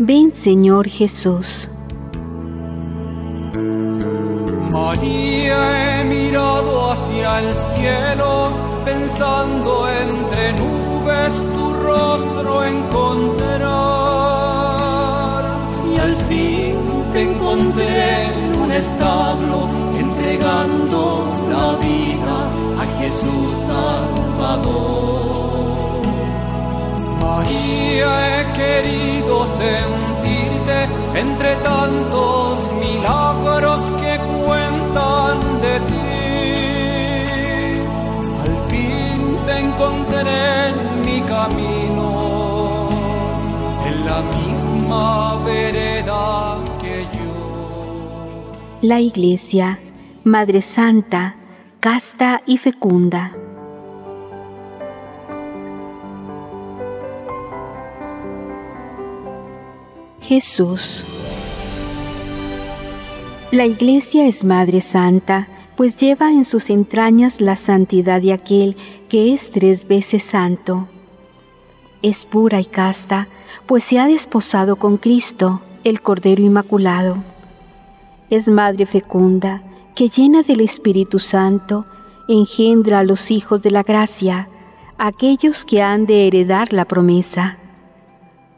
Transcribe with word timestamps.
ven 0.00 0.32
Señor 0.34 0.88
Jesús. 0.88 1.68
María, 4.72 6.00
he 6.00 6.04
mirado 6.04 6.90
hacia 6.90 7.40
el 7.40 7.54
cielo, 7.54 8.50
pensando 8.86 9.86
entre 9.90 10.54
nubes 10.54 11.44
tu 11.54 11.74
rostro 11.74 12.64
encontrar. 12.64 13.60
Y 15.92 15.98
al 15.98 16.16
fin 16.28 16.76
te 17.12 17.20
encontré 17.20 18.24
en 18.24 18.54
un 18.58 18.72
establo, 18.72 19.68
entregando 19.98 21.30
la 21.50 21.76
vida 21.76 22.50
a 22.80 22.86
Jesús 22.98 23.52
Salvador. 23.66 25.19
María, 27.50 28.10
he 28.30 28.42
querido 28.52 29.46
sentirte 29.46 30.88
entre 31.18 31.56
tantos 31.56 32.72
milagros 32.74 33.80
que 34.00 34.18
cuentan 34.44 35.60
de 35.60 35.80
ti. 35.90 36.08
Al 38.44 38.54
fin 38.70 39.20
te 39.46 39.58
encontré 39.58 40.68
en 40.68 40.76
mi 41.04 41.20
camino, 41.22 42.88
en 43.84 43.96
la 44.06 44.20
misma 44.38 45.42
vereda 45.44 46.56
que 46.80 47.06
yo. 47.16 48.50
La 48.82 49.00
Iglesia, 49.00 49.80
Madre 50.24 50.62
Santa, 50.62 51.36
casta 51.80 52.42
y 52.46 52.58
fecunda. 52.58 53.32
Jesús. 60.30 61.02
La 63.50 63.66
Iglesia 63.66 64.28
es 64.28 64.44
Madre 64.44 64.80
Santa, 64.80 65.48
pues 65.76 65.96
lleva 65.96 66.30
en 66.30 66.44
sus 66.44 66.70
entrañas 66.70 67.40
la 67.40 67.56
santidad 67.56 68.22
de 68.22 68.32
aquel 68.32 68.76
que 69.08 69.34
es 69.34 69.50
tres 69.50 69.88
veces 69.88 70.22
santo. 70.22 70.86
Es 72.00 72.24
pura 72.24 72.60
y 72.60 72.64
casta, 72.64 73.26
pues 73.66 73.82
se 73.82 73.98
ha 73.98 74.06
desposado 74.06 74.76
con 74.76 74.98
Cristo, 74.98 75.62
el 75.82 76.00
Cordero 76.00 76.40
Inmaculado. 76.42 77.16
Es 78.30 78.46
Madre 78.46 78.86
fecunda, 78.86 79.64
que 79.96 80.06
llena 80.06 80.44
del 80.44 80.60
Espíritu 80.60 81.18
Santo, 81.18 81.86
engendra 82.28 83.00
a 83.00 83.04
los 83.04 83.32
hijos 83.32 83.62
de 83.62 83.72
la 83.72 83.82
gracia, 83.82 84.48
aquellos 84.96 85.64
que 85.64 85.82
han 85.82 86.06
de 86.06 86.28
heredar 86.28 86.72
la 86.72 86.84
promesa. 86.84 87.56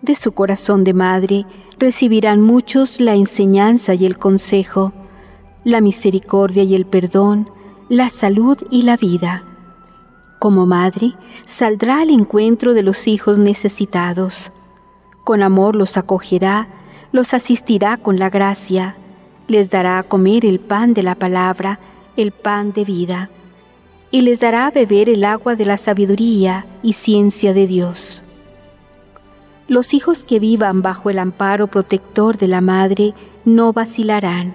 De 0.03 0.17
su 0.17 0.33
corazón 0.33 0.83
de 0.83 0.95
madre 0.95 1.47
recibirán 1.83 2.41
muchos 2.41 3.01
la 3.01 3.17
enseñanza 3.17 3.95
y 3.95 4.07
el 4.07 4.17
consejo, 4.17 4.93
la 5.65 5.81
misericordia 5.81 6.63
y 6.63 6.77
el 6.77 6.87
perdón, 6.87 7.51
la 7.89 8.09
salud 8.09 8.57
y 8.71 8.83
la 8.83 8.97
vida. 8.97 9.43
Como 10.39 10.65
madre, 10.65 11.15
saldrá 11.45 12.03
al 12.03 12.11
encuentro 12.11 12.73
de 12.73 12.85
los 12.85 13.09
hijos 13.09 13.39
necesitados. 13.39 14.53
Con 15.25 15.43
amor 15.43 15.75
los 15.75 15.97
acogerá, 15.97 16.69
los 17.11 17.35
asistirá 17.35 17.97
con 17.97 18.17
la 18.17 18.31
gracia, 18.31 18.95
les 19.49 19.69
dará 19.69 19.99
a 19.99 20.05
comer 20.05 20.47
el 20.47 20.61
pan 20.61 20.95
de 20.95 21.03
la 21.03 21.17
palabra, 21.17 21.81
el 22.17 22.31
pan 22.31 22.73
de 22.73 22.85
vida, 22.85 23.29
y 24.13 24.21
les 24.21 24.39
dará 24.39 24.69
a 24.69 24.71
beber 24.71 25.09
el 25.09 25.25
agua 25.25 25.57
de 25.57 25.65
la 25.65 25.79
sabiduría 25.79 26.65
y 26.81 26.93
ciencia 26.93 27.53
de 27.53 27.67
Dios. 27.67 28.23
Los 29.69 29.95
hijos 29.95 30.25
que 30.25 30.41
vivan 30.41 30.83
bajo 30.83 31.11
el 31.11 31.19
amparo 31.19 31.69
protector 31.69 32.37
de 32.37 32.49
la 32.49 32.61
Madre 32.61 33.15
no 33.45 33.73
vacilarán. 33.73 34.55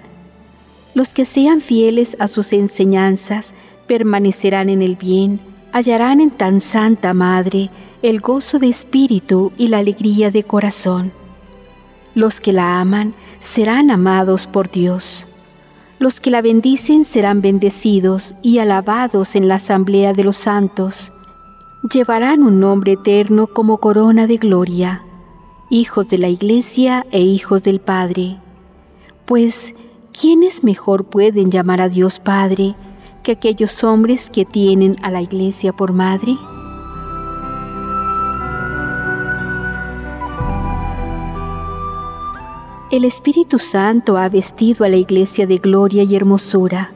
Los 0.94 1.12
que 1.12 1.24
sean 1.24 1.60
fieles 1.60 2.16
a 2.18 2.28
sus 2.28 2.52
enseñanzas 2.52 3.54
permanecerán 3.86 4.68
en 4.68 4.82
el 4.82 4.96
bien, 4.96 5.40
hallarán 5.72 6.20
en 6.20 6.30
tan 6.30 6.60
santa 6.60 7.14
Madre 7.14 7.70
el 8.02 8.20
gozo 8.20 8.58
de 8.58 8.68
espíritu 8.68 9.52
y 9.56 9.68
la 9.68 9.78
alegría 9.78 10.30
de 10.30 10.44
corazón. 10.44 11.10
Los 12.14 12.40
que 12.40 12.52
la 12.52 12.80
aman 12.80 13.14
serán 13.40 13.90
amados 13.90 14.46
por 14.46 14.70
Dios. 14.70 15.26
Los 15.98 16.20
que 16.20 16.30
la 16.30 16.42
bendicen 16.42 17.04
serán 17.04 17.42
bendecidos 17.42 18.34
y 18.42 18.58
alabados 18.58 19.34
en 19.34 19.48
la 19.48 19.56
asamblea 19.56 20.12
de 20.12 20.24
los 20.24 20.36
santos. 20.36 21.12
Llevarán 21.82 22.42
un 22.42 22.58
nombre 22.58 22.94
eterno 22.94 23.46
como 23.46 23.78
corona 23.78 24.26
de 24.26 24.36
gloria, 24.36 25.04
hijos 25.70 26.08
de 26.08 26.18
la 26.18 26.28
Iglesia 26.28 27.06
e 27.12 27.20
hijos 27.20 27.62
del 27.62 27.80
Padre. 27.80 28.36
Pues, 29.26 29.74
¿quiénes 30.12 30.64
mejor 30.64 31.04
pueden 31.04 31.52
llamar 31.52 31.80
a 31.80 31.88
Dios 31.88 32.18
Padre 32.18 32.74
que 33.22 33.30
aquellos 33.30 33.84
hombres 33.84 34.28
que 34.28 34.44
tienen 34.44 34.96
a 35.02 35.10
la 35.12 35.22
Iglesia 35.22 35.72
por 35.72 35.92
madre? 35.92 36.36
El 42.90 43.04
Espíritu 43.04 43.60
Santo 43.60 44.18
ha 44.18 44.28
vestido 44.28 44.84
a 44.84 44.88
la 44.88 44.96
Iglesia 44.96 45.46
de 45.46 45.58
gloria 45.58 46.02
y 46.02 46.16
hermosura, 46.16 46.90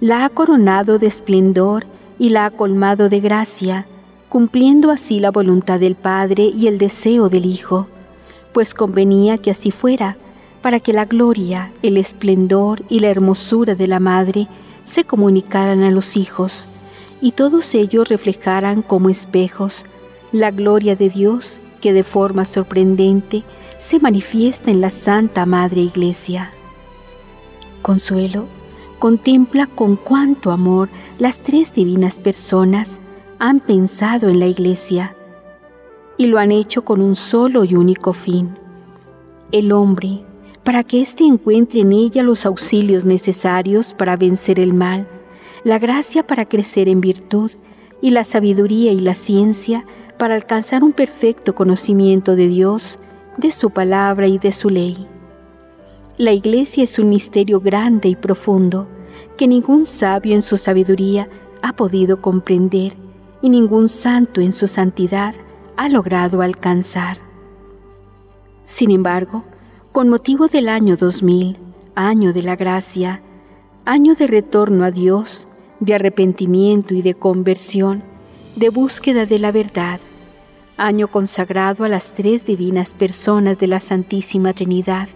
la 0.00 0.24
ha 0.24 0.30
coronado 0.30 0.98
de 0.98 1.08
esplendor 1.08 1.84
y 2.18 2.30
la 2.30 2.46
ha 2.46 2.50
colmado 2.50 3.10
de 3.10 3.20
gracia, 3.20 3.86
cumpliendo 4.34 4.90
así 4.90 5.20
la 5.20 5.30
voluntad 5.30 5.78
del 5.78 5.94
Padre 5.94 6.42
y 6.42 6.66
el 6.66 6.76
deseo 6.76 7.28
del 7.28 7.46
Hijo, 7.46 7.86
pues 8.52 8.74
convenía 8.74 9.38
que 9.38 9.52
así 9.52 9.70
fuera, 9.70 10.16
para 10.60 10.80
que 10.80 10.92
la 10.92 11.04
gloria, 11.04 11.70
el 11.82 11.96
esplendor 11.96 12.82
y 12.88 12.98
la 12.98 13.10
hermosura 13.10 13.76
de 13.76 13.86
la 13.86 14.00
Madre 14.00 14.48
se 14.82 15.04
comunicaran 15.04 15.84
a 15.84 15.92
los 15.92 16.16
hijos, 16.16 16.66
y 17.20 17.30
todos 17.30 17.76
ellos 17.76 18.08
reflejaran 18.08 18.82
como 18.82 19.08
espejos 19.08 19.84
la 20.32 20.50
gloria 20.50 20.96
de 20.96 21.10
Dios 21.10 21.60
que 21.80 21.92
de 21.92 22.02
forma 22.02 22.44
sorprendente 22.44 23.44
se 23.78 24.00
manifiesta 24.00 24.72
en 24.72 24.80
la 24.80 24.90
Santa 24.90 25.46
Madre 25.46 25.82
Iglesia. 25.82 26.50
Consuelo 27.82 28.46
contempla 28.98 29.68
con 29.68 29.94
cuánto 29.94 30.50
amor 30.50 30.88
las 31.20 31.40
tres 31.40 31.72
divinas 31.72 32.18
personas 32.18 32.98
han 33.46 33.60
pensado 33.60 34.30
en 34.30 34.40
la 34.40 34.46
Iglesia 34.46 35.14
y 36.16 36.28
lo 36.28 36.38
han 36.38 36.50
hecho 36.50 36.82
con 36.82 37.02
un 37.02 37.14
solo 37.14 37.62
y 37.64 37.74
único 37.74 38.14
fin, 38.14 38.56
el 39.52 39.70
hombre, 39.70 40.24
para 40.62 40.82
que 40.82 41.02
éste 41.02 41.24
encuentre 41.24 41.80
en 41.80 41.92
ella 41.92 42.22
los 42.22 42.46
auxilios 42.46 43.04
necesarios 43.04 43.92
para 43.92 44.16
vencer 44.16 44.58
el 44.58 44.72
mal, 44.72 45.06
la 45.62 45.78
gracia 45.78 46.26
para 46.26 46.46
crecer 46.46 46.88
en 46.88 47.02
virtud 47.02 47.50
y 48.00 48.12
la 48.12 48.24
sabiduría 48.24 48.92
y 48.92 49.00
la 49.00 49.14
ciencia 49.14 49.84
para 50.16 50.36
alcanzar 50.36 50.82
un 50.82 50.94
perfecto 50.94 51.54
conocimiento 51.54 52.36
de 52.36 52.48
Dios, 52.48 52.98
de 53.36 53.52
su 53.52 53.68
palabra 53.68 54.26
y 54.26 54.38
de 54.38 54.52
su 54.52 54.70
ley. 54.70 55.06
La 56.16 56.32
iglesia 56.32 56.82
es 56.82 56.98
un 56.98 57.10
misterio 57.10 57.60
grande 57.60 58.08
y 58.08 58.16
profundo 58.16 58.88
que 59.36 59.46
ningún 59.46 59.84
sabio 59.84 60.34
en 60.34 60.40
su 60.40 60.56
sabiduría 60.56 61.28
ha 61.60 61.74
podido 61.74 62.22
comprender 62.22 63.04
y 63.44 63.50
ningún 63.50 63.90
santo 63.90 64.40
en 64.40 64.54
su 64.54 64.66
santidad 64.66 65.34
ha 65.76 65.90
logrado 65.90 66.40
alcanzar. 66.40 67.18
Sin 68.62 68.90
embargo, 68.90 69.44
con 69.92 70.08
motivo 70.08 70.48
del 70.48 70.66
año 70.66 70.96
2000, 70.96 71.58
año 71.94 72.32
de 72.32 72.42
la 72.42 72.56
gracia, 72.56 73.20
año 73.84 74.14
de 74.14 74.28
retorno 74.28 74.82
a 74.82 74.90
Dios, 74.90 75.46
de 75.78 75.94
arrepentimiento 75.94 76.94
y 76.94 77.02
de 77.02 77.12
conversión, 77.12 78.02
de 78.56 78.70
búsqueda 78.70 79.26
de 79.26 79.38
la 79.38 79.52
verdad, 79.52 80.00
año 80.78 81.08
consagrado 81.08 81.84
a 81.84 81.90
las 81.90 82.12
tres 82.12 82.46
divinas 82.46 82.94
personas 82.94 83.58
de 83.58 83.66
la 83.66 83.80
Santísima 83.80 84.54
Trinidad, 84.54 85.10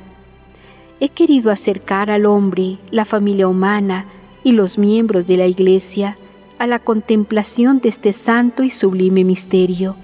he 1.00 1.08
querido 1.08 1.50
acercar 1.50 2.10
al 2.10 2.26
hombre, 2.26 2.76
la 2.90 3.06
familia 3.06 3.48
humana 3.48 4.04
y 4.44 4.52
los 4.52 4.76
miembros 4.76 5.26
de 5.26 5.38
la 5.38 5.46
Iglesia 5.46 6.18
a 6.58 6.66
la 6.66 6.78
contemplación 6.78 7.80
de 7.80 7.88
este 7.88 8.12
santo 8.12 8.62
y 8.62 8.70
sublime 8.70 9.24
misterio, 9.24 9.96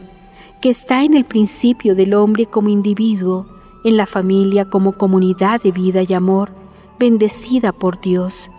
que 0.60 0.70
está 0.70 1.04
en 1.04 1.14
el 1.14 1.24
principio 1.24 1.94
del 1.94 2.14
hombre 2.14 2.46
como 2.46 2.68
individuo, 2.68 3.46
en 3.84 3.96
la 3.96 4.06
familia 4.06 4.64
como 4.64 4.92
comunidad 4.92 5.60
de 5.60 5.72
vida 5.72 6.02
y 6.06 6.14
amor, 6.14 6.52
bendecida 6.98 7.72
por 7.72 8.00
Dios, 8.00 8.50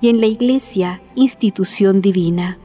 y 0.00 0.08
en 0.08 0.20
la 0.20 0.26
Iglesia, 0.26 1.00
institución 1.14 2.02
divina. 2.02 2.58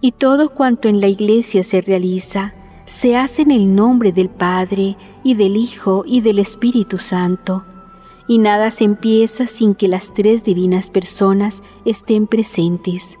Y 0.00 0.12
todo 0.12 0.54
cuanto 0.54 0.88
en 0.88 1.00
la 1.00 1.08
Iglesia 1.08 1.62
se 1.62 1.80
realiza, 1.82 2.54
se 2.86 3.16
hace 3.16 3.42
en 3.42 3.50
el 3.50 3.74
nombre 3.74 4.12
del 4.12 4.30
Padre, 4.30 4.96
y 5.22 5.34
del 5.34 5.56
Hijo, 5.56 6.04
y 6.06 6.22
del 6.22 6.38
Espíritu 6.38 6.96
Santo, 6.96 7.64
y 8.28 8.38
nada 8.38 8.70
se 8.70 8.84
empieza 8.84 9.46
sin 9.46 9.74
que 9.74 9.88
las 9.88 10.14
tres 10.14 10.44
divinas 10.44 10.88
personas 10.88 11.62
estén 11.84 12.26
presentes. 12.26 13.18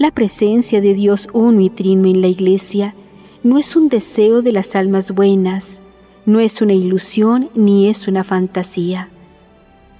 La 0.00 0.10
presencia 0.10 0.80
de 0.80 0.94
Dios 0.94 1.28
uno 1.34 1.60
y 1.60 1.68
trino 1.68 2.08
en 2.08 2.22
la 2.22 2.28
Iglesia 2.28 2.94
no 3.42 3.58
es 3.58 3.76
un 3.76 3.90
deseo 3.90 4.40
de 4.40 4.50
las 4.50 4.74
almas 4.74 5.12
buenas, 5.12 5.82
no 6.24 6.40
es 6.40 6.62
una 6.62 6.72
ilusión 6.72 7.50
ni 7.54 7.86
es 7.86 8.08
una 8.08 8.24
fantasía. 8.24 9.10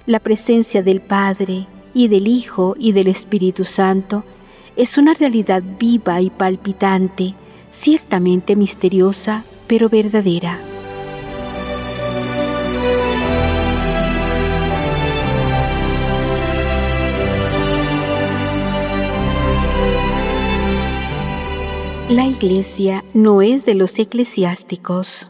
La 0.07 0.19
presencia 0.19 0.81
del 0.81 1.01
Padre 1.01 1.67
y 1.93 2.07
del 2.07 2.27
Hijo 2.27 2.75
y 2.79 2.93
del 2.93 3.09
Espíritu 3.09 3.63
Santo 3.63 4.23
es 4.75 4.97
una 4.97 5.13
realidad 5.13 5.61
viva 5.79 6.19
y 6.19 6.31
palpitante, 6.31 7.35
ciertamente 7.69 8.55
misteriosa, 8.55 9.43
pero 9.67 9.87
verdadera. 9.87 10.70
La 22.11 22.27
iglesia 22.27 23.05
no 23.13 23.41
es 23.41 23.63
de 23.65 23.73
los 23.73 23.97
eclesiásticos. 23.97 25.29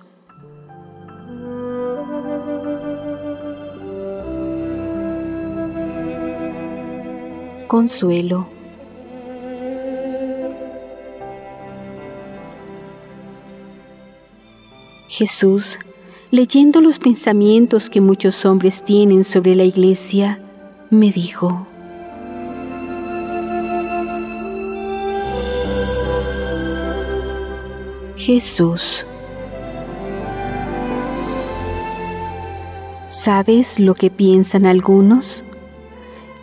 Consuelo. 7.67 8.47
Jesús, 15.07 15.77
leyendo 16.31 16.81
los 16.81 16.97
pensamientos 16.97 17.91
que 17.91 18.01
muchos 18.01 18.43
hombres 18.43 18.83
tienen 18.83 19.23
sobre 19.23 19.53
la 19.53 19.65
iglesia, 19.65 20.41
me 20.89 21.11
dijo, 21.11 21.67
Jesús. 28.21 29.07
¿Sabes 33.09 33.79
lo 33.79 33.95
que 33.95 34.11
piensan 34.11 34.67
algunos? 34.67 35.43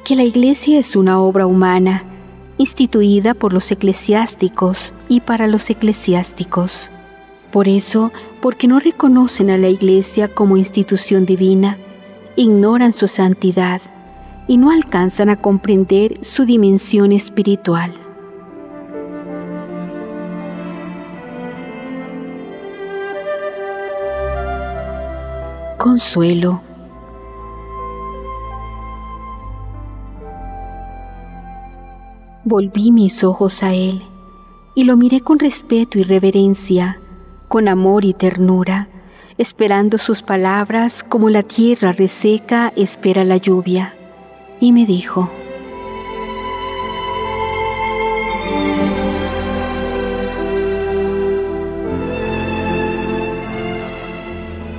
Que 0.04 0.16
la 0.16 0.24
iglesia 0.24 0.80
es 0.80 0.96
una 0.96 1.20
obra 1.20 1.46
humana, 1.46 2.02
instituida 2.58 3.32
por 3.32 3.52
los 3.52 3.70
eclesiásticos 3.70 4.92
y 5.08 5.20
para 5.20 5.46
los 5.46 5.70
eclesiásticos. 5.70 6.90
Por 7.52 7.68
eso, 7.68 8.10
porque 8.42 8.66
no 8.66 8.80
reconocen 8.80 9.48
a 9.48 9.56
la 9.56 9.68
iglesia 9.68 10.26
como 10.26 10.56
institución 10.56 11.26
divina, 11.26 11.78
ignoran 12.34 12.92
su 12.92 13.06
santidad 13.06 13.80
y 14.48 14.56
no 14.56 14.72
alcanzan 14.72 15.30
a 15.30 15.36
comprender 15.36 16.18
su 16.22 16.44
dimensión 16.44 17.12
espiritual. 17.12 18.07
Consuelo. 25.78 26.60
Volví 32.44 32.90
mis 32.92 33.24
ojos 33.24 33.62
a 33.62 33.72
él 33.72 34.02
y 34.74 34.84
lo 34.84 34.96
miré 34.96 35.20
con 35.20 35.38
respeto 35.38 35.98
y 35.98 36.02
reverencia, 36.02 37.00
con 37.46 37.68
amor 37.68 38.04
y 38.04 38.12
ternura, 38.12 38.88
esperando 39.38 39.96
sus 39.98 40.22
palabras 40.22 41.04
como 41.04 41.30
la 41.30 41.42
tierra 41.42 41.92
reseca 41.92 42.72
espera 42.76 43.24
la 43.24 43.36
lluvia. 43.36 43.94
Y 44.60 44.72
me 44.72 44.84
dijo, 44.84 45.30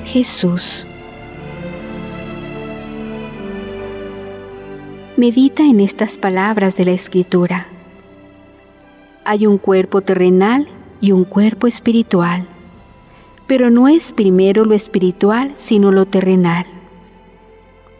Jesús. 0.05 0.85
Medita 5.19 5.63
en 5.63 5.81
estas 5.81 6.17
palabras 6.17 6.77
de 6.77 6.85
la 6.85 6.91
Escritura. 6.91 7.67
Hay 9.25 9.47
un 9.47 9.57
cuerpo 9.57 9.99
terrenal 9.99 10.69
y 11.01 11.11
un 11.11 11.25
cuerpo 11.25 11.67
espiritual, 11.67 12.45
pero 13.45 13.69
no 13.69 13.89
es 13.89 14.13
primero 14.13 14.63
lo 14.63 14.75
espiritual 14.75 15.51
sino 15.57 15.91
lo 15.91 16.05
terrenal. 16.05 16.65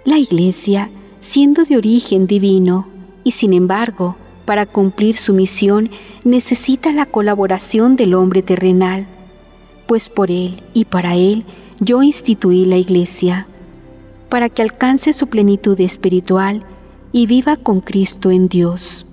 La 0.06 0.18
Iglesia, 0.18 0.92
siendo 1.20 1.66
de 1.66 1.76
origen 1.76 2.26
divino 2.26 2.88
y 3.26 3.32
sin 3.32 3.52
embargo, 3.52 4.16
para 4.46 4.66
cumplir 4.66 5.18
su 5.18 5.34
misión 5.34 5.90
necesita 6.24 6.94
la 6.94 7.06
colaboración 7.06 7.98
del 7.98 8.14
hombre 8.14 8.44
terrenal, 8.44 9.08
pues 9.88 10.10
por 10.10 10.32
él 10.32 10.64
y 10.74 10.86
para 10.86 11.16
él 11.16 11.44
yo 11.82 12.02
instituí 12.02 12.64
la 12.64 12.78
Iglesia, 12.78 13.46
para 14.30 14.48
que 14.48 14.62
alcance 14.62 15.12
su 15.12 15.28
plenitud 15.28 15.82
espiritual 15.82 16.64
y 17.12 17.26
viva 17.26 17.58
con 17.58 17.82
Cristo 17.82 18.32
en 18.32 18.48
Dios. 18.48 19.06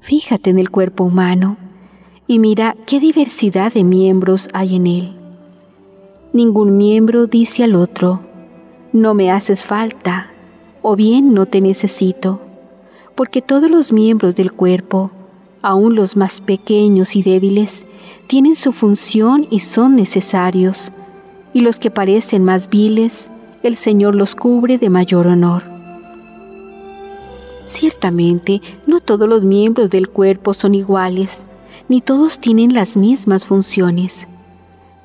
Fíjate 0.00 0.50
en 0.50 0.58
el 0.58 0.70
cuerpo 0.70 1.04
humano 1.04 1.56
y 2.26 2.38
mira 2.38 2.76
qué 2.86 3.00
diversidad 3.00 3.72
de 3.72 3.84
miembros 3.84 4.48
hay 4.52 4.76
en 4.76 4.86
él. 4.86 5.16
Ningún 6.32 6.78
miembro 6.78 7.26
dice 7.26 7.64
al 7.64 7.74
otro, 7.74 8.20
no 8.92 9.14
me 9.14 9.30
haces 9.30 9.62
falta, 9.62 10.30
o 10.82 10.96
bien 10.96 11.34
no 11.34 11.46
te 11.46 11.60
necesito, 11.60 12.40
porque 13.14 13.42
todos 13.42 13.70
los 13.70 13.92
miembros 13.92 14.34
del 14.34 14.52
cuerpo, 14.52 15.10
aun 15.60 15.94
los 15.94 16.16
más 16.16 16.40
pequeños 16.40 17.16
y 17.16 17.22
débiles, 17.22 17.84
tienen 18.26 18.56
su 18.56 18.72
función 18.72 19.46
y 19.50 19.60
son 19.60 19.96
necesarios, 19.96 20.92
y 21.52 21.60
los 21.60 21.78
que 21.78 21.90
parecen 21.90 22.44
más 22.44 22.70
viles, 22.70 23.28
el 23.62 23.76
Señor 23.76 24.14
los 24.14 24.34
cubre 24.34 24.78
de 24.78 24.88
mayor 24.88 25.26
honor. 25.26 25.79
Ciertamente, 27.64 28.60
no 28.86 29.00
todos 29.00 29.28
los 29.28 29.44
miembros 29.44 29.90
del 29.90 30.08
cuerpo 30.08 30.54
son 30.54 30.74
iguales, 30.74 31.42
ni 31.88 32.00
todos 32.00 32.38
tienen 32.38 32.74
las 32.74 32.96
mismas 32.96 33.44
funciones, 33.44 34.26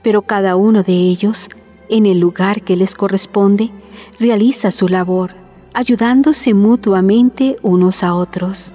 pero 0.03 0.21
cada 0.21 0.55
uno 0.55 0.83
de 0.83 0.93
ellos, 0.93 1.49
en 1.89 2.05
el 2.05 2.19
lugar 2.19 2.61
que 2.61 2.75
les 2.75 2.95
corresponde, 2.95 3.71
realiza 4.19 4.71
su 4.71 4.87
labor, 4.87 5.31
ayudándose 5.73 6.53
mutuamente 6.53 7.57
unos 7.61 8.03
a 8.03 8.13
otros. 8.13 8.73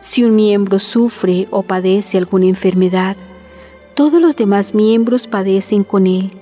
Si 0.00 0.24
un 0.24 0.34
miembro 0.34 0.78
sufre 0.78 1.46
o 1.50 1.62
padece 1.62 2.18
alguna 2.18 2.46
enfermedad, 2.46 3.16
todos 3.94 4.20
los 4.20 4.34
demás 4.34 4.74
miembros 4.74 5.26
padecen 5.26 5.84
con 5.84 6.06
él. 6.06 6.32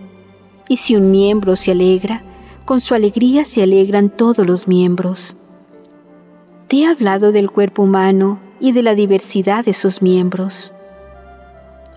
Y 0.68 0.76
si 0.76 0.96
un 0.96 1.10
miembro 1.10 1.56
se 1.56 1.72
alegra, 1.72 2.22
con 2.64 2.80
su 2.80 2.94
alegría 2.94 3.44
se 3.44 3.62
alegran 3.62 4.08
todos 4.08 4.46
los 4.46 4.68
miembros. 4.68 5.36
Te 6.70 6.82
he 6.82 6.86
hablado 6.86 7.32
del 7.32 7.50
cuerpo 7.50 7.82
humano 7.82 8.38
y 8.60 8.70
de 8.70 8.84
la 8.84 8.94
diversidad 8.94 9.64
de 9.64 9.74
sus 9.74 10.02
miembros. 10.02 10.70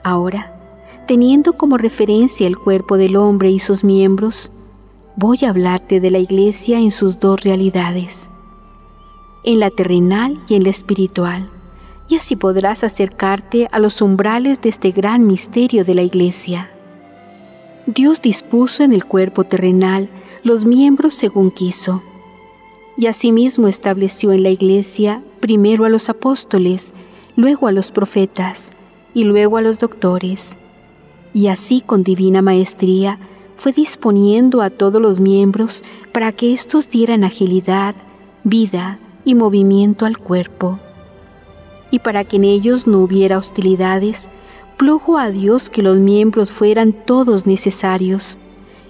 Ahora, 0.03 0.51
teniendo 1.05 1.53
como 1.53 1.77
referencia 1.77 2.47
el 2.47 2.57
cuerpo 2.57 2.97
del 2.97 3.15
hombre 3.15 3.51
y 3.51 3.59
sus 3.59 3.83
miembros, 3.83 4.51
voy 5.15 5.37
a 5.43 5.49
hablarte 5.49 5.99
de 5.99 6.09
la 6.09 6.17
iglesia 6.17 6.79
en 6.79 6.89
sus 6.89 7.19
dos 7.19 7.43
realidades, 7.43 8.31
en 9.43 9.59
la 9.59 9.69
terrenal 9.69 10.39
y 10.47 10.55
en 10.55 10.63
la 10.63 10.71
espiritual, 10.71 11.51
y 12.07 12.15
así 12.15 12.35
podrás 12.35 12.83
acercarte 12.83 13.67
a 13.71 13.77
los 13.77 14.01
umbrales 14.01 14.59
de 14.59 14.69
este 14.69 14.89
gran 14.89 15.27
misterio 15.27 15.85
de 15.85 15.93
la 15.93 16.01
Iglesia. 16.01 16.71
Dios 17.85 18.23
dispuso 18.23 18.81
en 18.81 18.91
el 18.91 19.05
cuerpo 19.05 19.43
terrenal 19.43 20.09
los 20.41 20.65
miembros 20.65 21.13
según 21.13 21.51
quiso, 21.51 22.01
y 22.97 23.07
asimismo 23.07 23.67
estableció 23.67 24.31
en 24.31 24.43
la 24.43 24.49
Iglesia 24.49 25.23
primero 25.39 25.85
a 25.85 25.89
los 25.89 26.09
apóstoles, 26.09 26.93
luego 27.35 27.67
a 27.67 27.71
los 27.71 27.91
profetas 27.91 28.71
y 29.13 29.23
luego 29.23 29.57
a 29.57 29.61
los 29.61 29.79
doctores, 29.79 30.57
y 31.33 31.47
así 31.47 31.81
con 31.81 32.03
divina 32.03 32.41
maestría 32.41 33.19
fue 33.55 33.71
disponiendo 33.71 34.61
a 34.61 34.69
todos 34.69 35.01
los 35.01 35.19
miembros 35.19 35.83
para 36.11 36.31
que 36.31 36.53
éstos 36.53 36.89
dieran 36.89 37.23
agilidad, 37.23 37.95
vida 38.43 38.99
y 39.25 39.35
movimiento 39.35 40.05
al 40.05 40.17
cuerpo. 40.17 40.79
Y 41.91 41.99
para 41.99 42.23
que 42.23 42.37
en 42.37 42.43
ellos 42.43 42.87
no 42.87 42.99
hubiera 42.99 43.37
hostilidades, 43.37 44.29
plugo 44.77 45.17
a 45.17 45.29
Dios 45.29 45.69
que 45.69 45.83
los 45.83 45.97
miembros 45.97 46.51
fueran 46.51 46.93
todos 46.93 47.45
necesarios 47.45 48.37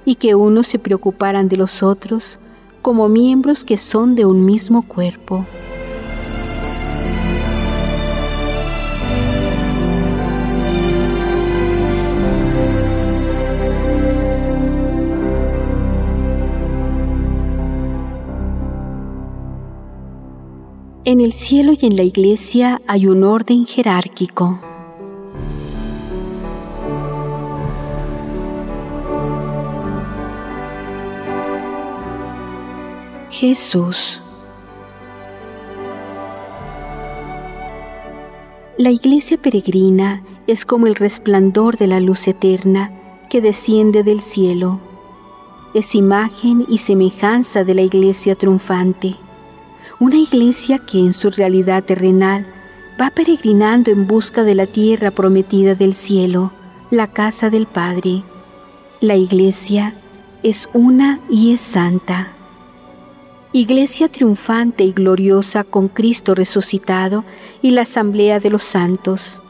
y 0.05 0.15
que 0.15 0.36
unos 0.36 0.67
se 0.67 0.79
preocuparan 0.79 1.50
de 1.50 1.57
los 1.57 1.83
otros 1.83 2.39
como 2.84 3.08
miembros 3.08 3.63
que 3.63 3.78
son 3.78 4.13
de 4.13 4.25
un 4.25 4.46
mismo 4.46 4.84
cuerpo. 4.84 5.48
En 21.06 21.22
el 21.22 21.34
cielo 21.34 21.74
y 21.80 21.86
en 21.86 21.96
la 21.96 22.04
iglesia 22.04 22.82
hay 22.86 23.08
un 23.08 23.24
orden 23.24 23.66
jerárquico. 23.66 24.73
Jesús. 33.34 34.22
La 38.78 38.92
iglesia 38.92 39.38
peregrina 39.38 40.24
es 40.48 40.66
como 40.66 40.88
el 40.88 40.96
resplandor 40.96 41.78
de 41.78 41.88
la 41.88 42.00
luz 42.00 42.28
eterna 42.28 42.92
que 43.30 43.42
desciende 43.42 44.04
del 44.04 44.22
cielo. 44.22 44.80
Es 45.74 45.96
imagen 45.96 46.66
y 46.70 46.78
semejanza 46.78 47.63
de 47.63 47.74
la 47.74 47.82
iglesia 47.82 48.36
triunfante 48.36 49.18
una 50.04 50.18
iglesia 50.18 50.80
que 50.80 51.00
en 51.00 51.13
su 51.13 51.30
realidad 51.30 51.82
terrenal 51.84 52.46
va 53.00 53.10
peregrinando 53.10 53.90
en 53.90 54.06
busca 54.06 54.44
de 54.44 54.54
la 54.54 54.66
tierra 54.66 55.12
prometida 55.12 55.75
del 55.75 55.94
cielo, 55.94 56.52
la 56.92 57.08
casa 57.08 57.50
del 57.50 57.68
Padre. 57.68 58.24
La 59.00 59.16
iglesia 59.16 59.96
es 60.44 60.68
una 60.74 61.22
y 61.30 61.54
es 61.54 61.62
santa. 61.62 62.33
Iglesia 63.55 64.07
triunfante 64.07 64.83
y 64.83 64.93
gloriosa 64.93 65.63
con 65.63 65.88
Cristo 65.88 66.33
resucitado 66.33 67.24
y 67.62 67.69
la 67.69 67.83
asamblea 67.83 68.39
de 68.39 68.50
los 68.50 68.63
santos. 68.63 69.43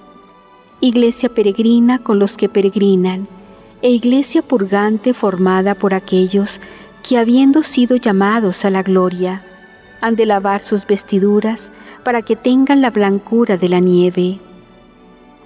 Iglesia 0.81 1.29
peregrina 1.29 1.99
con 1.99 2.19
los 2.19 2.35
que 2.35 2.49
peregrinan, 2.49 3.29
e 3.81 3.91
iglesia 3.91 4.41
purgante 4.41 5.13
formada 5.13 5.73
por 5.73 5.93
aquellos 5.93 6.59
que 7.01 7.17
habiendo 7.17 7.63
sido 7.63 7.95
llamados 7.95 8.65
a 8.65 8.69
la 8.69 8.83
gloria, 8.83 9.41
han 10.01 10.17
de 10.17 10.25
lavar 10.25 10.59
sus 10.61 10.85
vestiduras 10.85 11.71
para 12.03 12.23
que 12.23 12.35
tengan 12.35 12.81
la 12.81 12.89
blancura 12.89 13.55
de 13.55 13.69
la 13.69 13.79
nieve. 13.79 14.37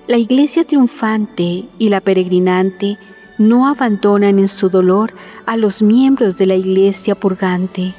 La 0.07 0.17
iglesia 0.17 0.63
triunfante 0.63 1.65
y 1.77 1.89
la 1.89 2.01
peregrinante 2.01 2.97
no 3.37 3.67
abandonan 3.67 4.39
en 4.39 4.47
su 4.47 4.69
dolor 4.69 5.13
a 5.45 5.57
los 5.57 5.83
miembros 5.83 6.39
de 6.39 6.47
la 6.47 6.55
iglesia 6.55 7.13
purgante. 7.13 7.93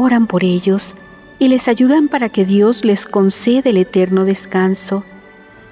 Oran 0.00 0.28
por 0.28 0.44
ellos 0.44 0.94
y 1.40 1.48
les 1.48 1.66
ayudan 1.66 2.06
para 2.06 2.28
que 2.28 2.44
Dios 2.44 2.84
les 2.84 3.04
conceda 3.04 3.68
el 3.68 3.78
eterno 3.78 4.24
descanso, 4.24 5.02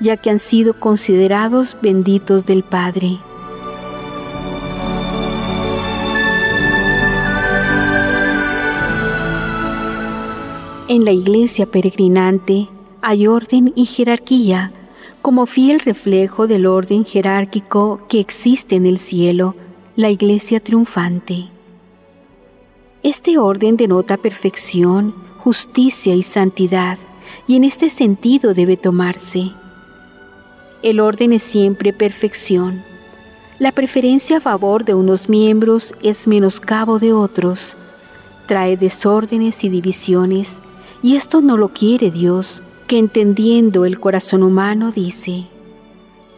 ya 0.01 0.17
que 0.17 0.31
han 0.31 0.41
sido 0.41 0.81
considerados 0.81 1.77
benditos 1.81 2.45
del 2.45 2.65
Padre. 2.65 3.21
En 10.89 11.05
la 11.05 11.13
iglesia 11.13 11.67
peregrinante 11.67 12.69
hay 13.03 13.29
orden 13.29 13.73
y 13.77 13.85
jerarquía, 13.85 14.73
como 15.23 15.47
fiel 15.47 15.79
reflejo 15.79 16.49
del 16.49 16.67
orden 16.67 17.05
jerárquico 17.05 18.01
que 18.09 18.19
existe 18.19 18.75
en 18.75 18.87
el 18.87 18.99
cielo, 18.99 19.55
la 19.95 20.11
iglesia 20.11 20.59
triunfante. 20.59 21.56
Este 23.07 23.39
orden 23.39 23.77
denota 23.77 24.17
perfección, 24.17 25.15
justicia 25.39 26.17
y 26.17 26.25
santidad, 26.25 26.99
y 27.47 27.55
en 27.55 27.63
este 27.63 27.89
sentido 27.89 28.53
debe 28.53 28.77
tomarse. 28.77 29.53
El 30.83 30.99
orden 30.99 31.33
es 31.33 31.45
siempre 31.45 31.93
perfección. 31.93 32.83
La 33.61 33.71
preferencia 33.71 34.39
a 34.39 34.41
favor 34.41 34.85
de 34.85 34.95
unos 34.95 35.29
miembros 35.29 35.95
es 36.03 36.27
menoscabo 36.27 36.99
de 36.99 37.13
otros, 37.13 37.77
trae 38.47 38.77
desórdenes 38.77 39.63
y 39.63 39.69
divisiones, 39.69 40.61
y 41.01 41.15
esto 41.15 41.43
no 41.43 41.57
lo 41.57 41.69
quiere 41.69 42.11
Dios, 42.11 42.61
que 42.89 42.99
entendiendo 42.99 43.85
el 43.85 44.01
corazón 44.01 44.43
humano 44.43 44.91
dice, 44.91 45.47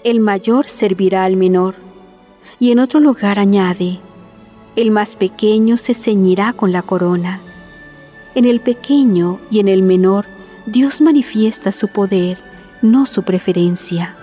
el 0.05 0.21
mayor 0.21 0.69
servirá 0.69 1.25
al 1.25 1.39
menor. 1.39 1.77
Y 2.61 2.73
en 2.73 2.81
otro 2.81 3.01
lugar 3.01 3.39
añade, 3.39 4.01
el 4.79 4.93
más 4.93 5.17
pequeño 5.17 5.77
se 5.77 5.93
ceñirá 5.93 6.53
con 6.53 6.71
la 6.71 6.83
corona. 6.83 7.41
En 8.37 8.45
el 8.45 8.61
pequeño 8.61 9.41
y 9.51 9.59
en 9.59 9.67
el 9.67 9.83
menor, 9.83 10.27
Dios 10.67 11.01
manifiesta 11.01 11.73
su 11.73 11.89
poder, 11.89 12.39
no 12.81 13.05
su 13.05 13.25
preferencia. 13.25 14.15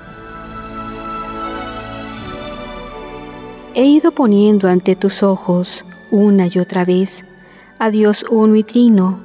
He 3.74 3.84
ido 3.84 4.14
poniendo 4.14 4.70
ante 4.70 4.96
tus 4.96 5.24
ojos, 5.24 5.84
una 6.10 6.48
y 6.48 6.58
otra 6.58 6.86
vez, 6.86 7.26
a 7.78 7.90
Dios 7.90 8.26
uno 8.30 8.56
y 8.56 8.64
trino, 8.64 9.20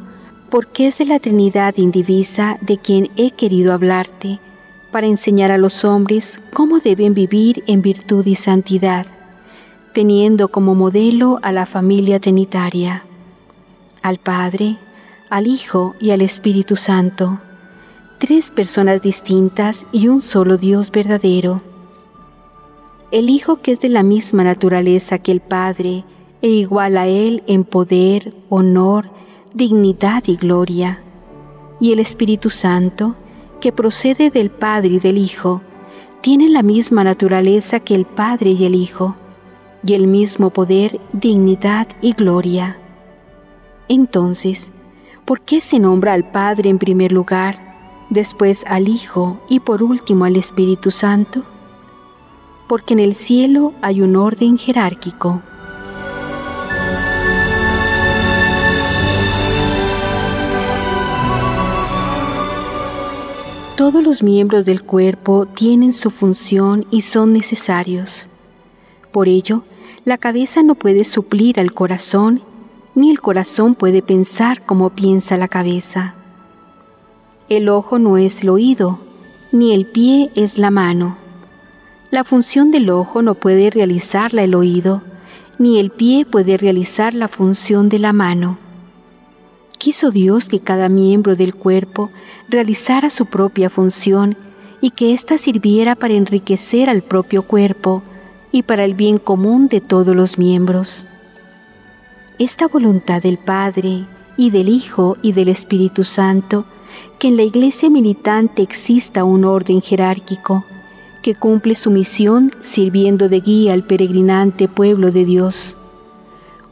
porque 0.50 0.88
es 0.88 0.98
de 0.98 1.04
la 1.04 1.20
Trinidad 1.20 1.76
indivisa 1.76 2.58
de 2.60 2.76
quien 2.76 3.08
he 3.14 3.30
querido 3.30 3.72
hablarte, 3.72 4.40
para 4.90 5.06
enseñar 5.06 5.52
a 5.52 5.58
los 5.58 5.84
hombres 5.84 6.40
cómo 6.52 6.80
deben 6.80 7.14
vivir 7.14 7.62
en 7.68 7.82
virtud 7.82 8.26
y 8.26 8.34
santidad, 8.34 9.06
teniendo 9.92 10.48
como 10.48 10.74
modelo 10.74 11.38
a 11.42 11.52
la 11.52 11.66
familia 11.66 12.20
trinitaria, 12.20 13.04
al 14.02 14.18
Padre, 14.18 14.76
al 15.28 15.46
Hijo 15.46 15.94
y 16.00 16.10
al 16.10 16.22
Espíritu 16.22 16.76
Santo, 16.76 17.38
tres 18.18 18.50
personas 18.50 19.02
distintas 19.02 19.86
y 19.92 20.08
un 20.08 20.22
solo 20.22 20.56
Dios 20.56 20.90
verdadero. 20.90 21.62
El 23.10 23.30
Hijo 23.30 23.56
que 23.56 23.72
es 23.72 23.80
de 23.80 23.88
la 23.88 24.02
misma 24.02 24.44
naturaleza 24.44 25.18
que 25.18 25.32
el 25.32 25.40
Padre, 25.40 26.04
e 26.42 26.48
igual 26.48 26.96
a 26.96 27.06
Él 27.06 27.42
en 27.46 27.64
poder, 27.64 28.34
honor, 28.48 29.10
dignidad 29.52 30.22
y 30.26 30.36
gloria, 30.36 31.00
y 31.80 31.92
el 31.92 31.98
Espíritu 31.98 32.50
Santo, 32.50 33.16
que 33.60 33.72
procede 33.72 34.30
del 34.30 34.50
Padre 34.50 34.90
y 34.90 34.98
del 35.00 35.18
Hijo, 35.18 35.62
tiene 36.20 36.48
la 36.48 36.62
misma 36.62 37.02
naturaleza 37.02 37.80
que 37.80 37.94
el 37.94 38.04
Padre 38.04 38.50
y 38.50 38.64
el 38.64 38.74
Hijo, 38.74 39.16
y 39.84 39.94
el 39.94 40.06
mismo 40.06 40.50
poder, 40.50 41.00
dignidad 41.12 41.88
y 42.00 42.12
gloria. 42.12 42.78
Entonces, 43.88 44.72
¿por 45.24 45.40
qué 45.40 45.60
se 45.60 45.78
nombra 45.78 46.12
al 46.12 46.30
Padre 46.30 46.70
en 46.70 46.78
primer 46.78 47.12
lugar, 47.12 48.06
después 48.10 48.64
al 48.66 48.88
Hijo 48.88 49.40
y 49.48 49.60
por 49.60 49.82
último 49.82 50.24
al 50.24 50.36
Espíritu 50.36 50.90
Santo? 50.90 51.42
Porque 52.68 52.94
en 52.94 53.00
el 53.00 53.14
cielo 53.14 53.72
hay 53.82 54.00
un 54.02 54.16
orden 54.16 54.58
jerárquico. 54.58 55.42
Todos 63.80 64.04
los 64.04 64.22
miembros 64.22 64.66
del 64.66 64.82
cuerpo 64.82 65.46
tienen 65.46 65.94
su 65.94 66.10
función 66.10 66.84
y 66.90 67.00
son 67.00 67.32
necesarios. 67.32 68.28
Por 69.10 69.26
ello, 69.26 69.62
la 70.04 70.16
cabeza 70.16 70.62
no 70.62 70.74
puede 70.74 71.04
suplir 71.04 71.60
al 71.60 71.72
corazón, 71.72 72.40
ni 72.94 73.10
el 73.10 73.20
corazón 73.20 73.74
puede 73.74 74.02
pensar 74.02 74.64
como 74.64 74.90
piensa 74.90 75.36
la 75.36 75.46
cabeza. 75.46 76.14
El 77.48 77.68
ojo 77.68 77.98
no 77.98 78.16
es 78.16 78.42
el 78.42 78.48
oído, 78.48 78.98
ni 79.52 79.74
el 79.74 79.86
pie 79.86 80.30
es 80.34 80.56
la 80.56 80.70
mano. 80.70 81.18
La 82.10 82.24
función 82.24 82.70
del 82.70 82.88
ojo 82.88 83.20
no 83.22 83.34
puede 83.34 83.70
realizarla 83.70 84.42
el 84.42 84.54
oído, 84.54 85.02
ni 85.58 85.78
el 85.78 85.90
pie 85.90 86.24
puede 86.24 86.56
realizar 86.56 87.12
la 87.12 87.28
función 87.28 87.88
de 87.88 87.98
la 87.98 88.12
mano. 88.12 88.58
quiso 89.76 90.10
Dios 90.10 90.48
que 90.48 90.60
cada 90.60 90.90
miembro 90.90 91.36
del 91.36 91.54
cuerpo 91.54 92.10
realizara 92.50 93.08
su 93.08 93.26
propia 93.26 93.70
función 93.70 94.36
y 94.82 94.90
que 94.90 95.14
ésta 95.14 95.38
sirviera 95.38 95.94
para 95.94 96.14
enriquecer 96.14 96.90
al 96.90 97.00
propio 97.00 97.42
cuerpo 97.42 98.02
y 98.52 98.62
para 98.62 98.84
el 98.84 98.94
bien 98.94 99.18
común 99.18 99.68
de 99.68 99.80
todos 99.80 100.14
los 100.14 100.38
miembros. 100.38 101.04
Esta 102.38 102.68
voluntad 102.68 103.22
del 103.22 103.38
Padre 103.38 104.06
y 104.36 104.50
del 104.50 104.68
Hijo 104.68 105.16
y 105.22 105.32
del 105.32 105.48
Espíritu 105.48 106.04
Santo, 106.04 106.64
que 107.18 107.28
en 107.28 107.36
la 107.36 107.42
iglesia 107.42 107.90
militante 107.90 108.62
exista 108.62 109.24
un 109.24 109.44
orden 109.44 109.82
jerárquico, 109.82 110.64
que 111.22 111.34
cumple 111.34 111.74
su 111.74 111.90
misión 111.90 112.50
sirviendo 112.60 113.28
de 113.28 113.40
guía 113.40 113.74
al 113.74 113.84
peregrinante 113.84 114.68
pueblo 114.68 115.10
de 115.10 115.24
Dios. 115.24 115.76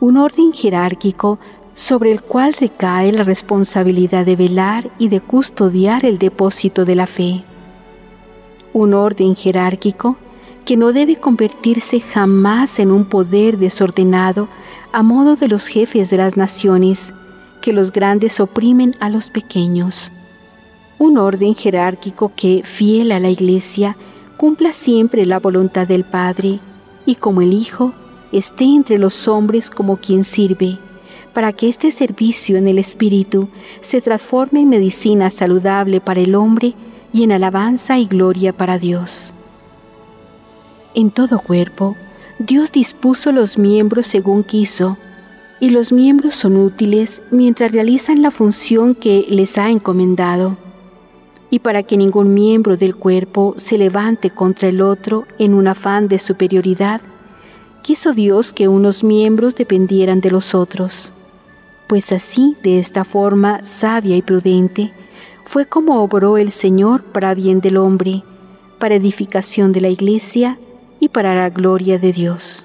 Un 0.00 0.16
orden 0.16 0.52
jerárquico 0.52 1.38
sobre 1.74 2.10
el 2.10 2.22
cual 2.22 2.54
recae 2.54 3.12
la 3.12 3.22
responsabilidad 3.22 4.24
de 4.24 4.36
velar 4.36 4.90
y 4.98 5.08
de 5.08 5.20
custodiar 5.20 6.04
el 6.04 6.18
depósito 6.18 6.84
de 6.84 6.94
la 6.94 7.06
fe. 7.06 7.44
Un 8.72 8.94
orden 8.94 9.36
jerárquico 9.36 10.16
que 10.68 10.76
no 10.76 10.92
debe 10.92 11.16
convertirse 11.16 11.98
jamás 11.98 12.78
en 12.78 12.90
un 12.90 13.06
poder 13.06 13.56
desordenado 13.56 14.50
a 14.92 15.02
modo 15.02 15.34
de 15.34 15.48
los 15.48 15.66
jefes 15.66 16.10
de 16.10 16.18
las 16.18 16.36
naciones, 16.36 17.14
que 17.62 17.72
los 17.72 17.90
grandes 17.90 18.38
oprimen 18.38 18.94
a 19.00 19.08
los 19.08 19.30
pequeños. 19.30 20.12
Un 20.98 21.16
orden 21.16 21.54
jerárquico 21.54 22.32
que, 22.36 22.60
fiel 22.64 23.12
a 23.12 23.18
la 23.18 23.30
Iglesia, 23.30 23.96
cumpla 24.36 24.74
siempre 24.74 25.24
la 25.24 25.38
voluntad 25.38 25.88
del 25.88 26.04
Padre 26.04 26.60
y 27.06 27.14
como 27.14 27.40
el 27.40 27.54
Hijo, 27.54 27.94
esté 28.30 28.64
entre 28.64 28.98
los 28.98 29.26
hombres 29.26 29.70
como 29.70 29.96
quien 29.96 30.22
sirve, 30.22 30.78
para 31.32 31.54
que 31.54 31.70
este 31.70 31.90
servicio 31.90 32.58
en 32.58 32.68
el 32.68 32.78
Espíritu 32.78 33.48
se 33.80 34.02
transforme 34.02 34.60
en 34.60 34.68
medicina 34.68 35.30
saludable 35.30 36.02
para 36.02 36.20
el 36.20 36.34
hombre 36.34 36.74
y 37.10 37.22
en 37.22 37.32
alabanza 37.32 37.98
y 37.98 38.04
gloria 38.04 38.54
para 38.54 38.76
Dios. 38.76 39.32
En 40.94 41.10
todo 41.10 41.38
cuerpo, 41.40 41.96
Dios 42.38 42.72
dispuso 42.72 43.30
los 43.32 43.58
miembros 43.58 44.06
según 44.06 44.42
quiso, 44.42 44.96
y 45.60 45.70
los 45.70 45.92
miembros 45.92 46.34
son 46.34 46.56
útiles 46.56 47.20
mientras 47.30 47.72
realizan 47.72 48.22
la 48.22 48.30
función 48.30 48.94
que 48.94 49.26
les 49.28 49.58
ha 49.58 49.70
encomendado, 49.70 50.56
y 51.50 51.58
para 51.58 51.82
que 51.82 51.96
ningún 51.96 52.32
miembro 52.32 52.76
del 52.76 52.94
cuerpo 52.94 53.54
se 53.58 53.76
levante 53.76 54.30
contra 54.30 54.68
el 54.68 54.80
otro 54.80 55.26
en 55.38 55.54
un 55.54 55.66
afán 55.66 56.08
de 56.08 56.18
superioridad, 56.18 57.00
quiso 57.82 58.12
Dios 58.12 58.52
que 58.52 58.68
unos 58.68 59.04
miembros 59.04 59.56
dependieran 59.56 60.20
de 60.20 60.30
los 60.30 60.54
otros. 60.54 61.12
Pues 61.86 62.12
así, 62.12 62.56
de 62.62 62.78
esta 62.78 63.04
forma 63.04 63.62
sabia 63.62 64.16
y 64.16 64.22
prudente, 64.22 64.92
fue 65.44 65.66
como 65.66 66.02
obró 66.02 66.36
el 66.38 66.50
Señor 66.50 67.02
para 67.02 67.34
bien 67.34 67.60
del 67.60 67.78
hombre, 67.78 68.22
para 68.78 68.94
edificación 68.94 69.72
de 69.72 69.80
la 69.80 69.88
iglesia 69.88 70.58
y 71.00 71.08
para 71.08 71.34
la 71.34 71.50
gloria 71.50 71.98
de 71.98 72.12
Dios. 72.12 72.64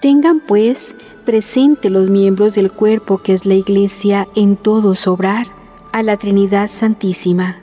Tengan 0.00 0.40
pues 0.40 0.94
presente 1.24 1.90
los 1.90 2.10
miembros 2.10 2.54
del 2.54 2.72
cuerpo 2.72 3.18
que 3.18 3.32
es 3.32 3.46
la 3.46 3.54
iglesia 3.54 4.26
en 4.34 4.56
todo 4.56 4.94
sobrar 4.94 5.46
a 5.92 6.02
la 6.02 6.16
Trinidad 6.16 6.68
Santísima, 6.68 7.60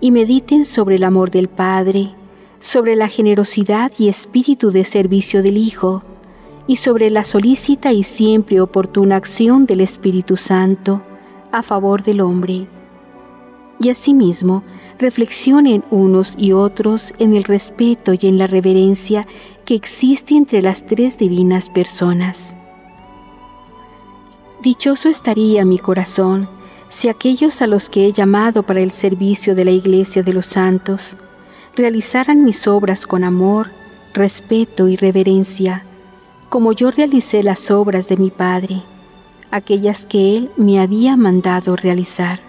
y 0.00 0.10
mediten 0.10 0.64
sobre 0.64 0.96
el 0.96 1.04
amor 1.04 1.30
del 1.30 1.48
Padre, 1.48 2.14
sobre 2.60 2.96
la 2.96 3.08
generosidad 3.08 3.92
y 3.98 4.08
espíritu 4.08 4.70
de 4.70 4.84
servicio 4.84 5.42
del 5.42 5.56
Hijo, 5.56 6.02
y 6.66 6.76
sobre 6.76 7.10
la 7.10 7.24
solícita 7.24 7.92
y 7.92 8.02
siempre 8.02 8.60
oportuna 8.60 9.16
acción 9.16 9.66
del 9.66 9.80
Espíritu 9.80 10.36
Santo 10.36 11.02
a 11.52 11.62
favor 11.62 12.02
del 12.02 12.20
hombre. 12.20 12.66
Y 13.78 13.88
asimismo, 13.88 14.64
reflexionen 14.98 15.84
unos 15.90 16.34
y 16.38 16.52
otros 16.52 17.12
en 17.18 17.34
el 17.34 17.44
respeto 17.44 18.12
y 18.14 18.26
en 18.26 18.38
la 18.38 18.46
reverencia 18.46 19.26
que 19.64 19.74
existe 19.74 20.34
entre 20.34 20.62
las 20.62 20.86
tres 20.86 21.18
divinas 21.18 21.68
personas. 21.68 22.54
Dichoso 24.62 25.08
estaría 25.08 25.64
mi 25.64 25.78
corazón 25.78 26.48
si 26.88 27.08
aquellos 27.08 27.62
a 27.62 27.66
los 27.66 27.88
que 27.88 28.06
he 28.06 28.12
llamado 28.12 28.62
para 28.62 28.80
el 28.80 28.90
servicio 28.90 29.54
de 29.54 29.64
la 29.64 29.70
Iglesia 29.72 30.22
de 30.22 30.32
los 30.32 30.46
Santos 30.46 31.16
realizaran 31.74 32.44
mis 32.44 32.66
obras 32.66 33.06
con 33.06 33.22
amor, 33.22 33.70
respeto 34.14 34.88
y 34.88 34.96
reverencia, 34.96 35.84
como 36.48 36.72
yo 36.72 36.90
realicé 36.90 37.42
las 37.42 37.70
obras 37.70 38.08
de 38.08 38.16
mi 38.16 38.30
Padre, 38.30 38.82
aquellas 39.50 40.04
que 40.04 40.36
Él 40.36 40.50
me 40.56 40.80
había 40.80 41.16
mandado 41.16 41.76
realizar. 41.76 42.45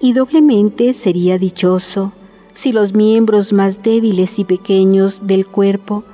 Y 0.00 0.12
doblemente 0.12 0.94
sería 0.94 1.38
dichoso 1.38 2.12
si 2.52 2.72
los 2.72 2.94
miembros 2.94 3.52
más 3.52 3.82
débiles 3.82 4.38
y 4.38 4.44
pequeños 4.44 5.26
del 5.26 5.46
cuerpo 5.46 6.04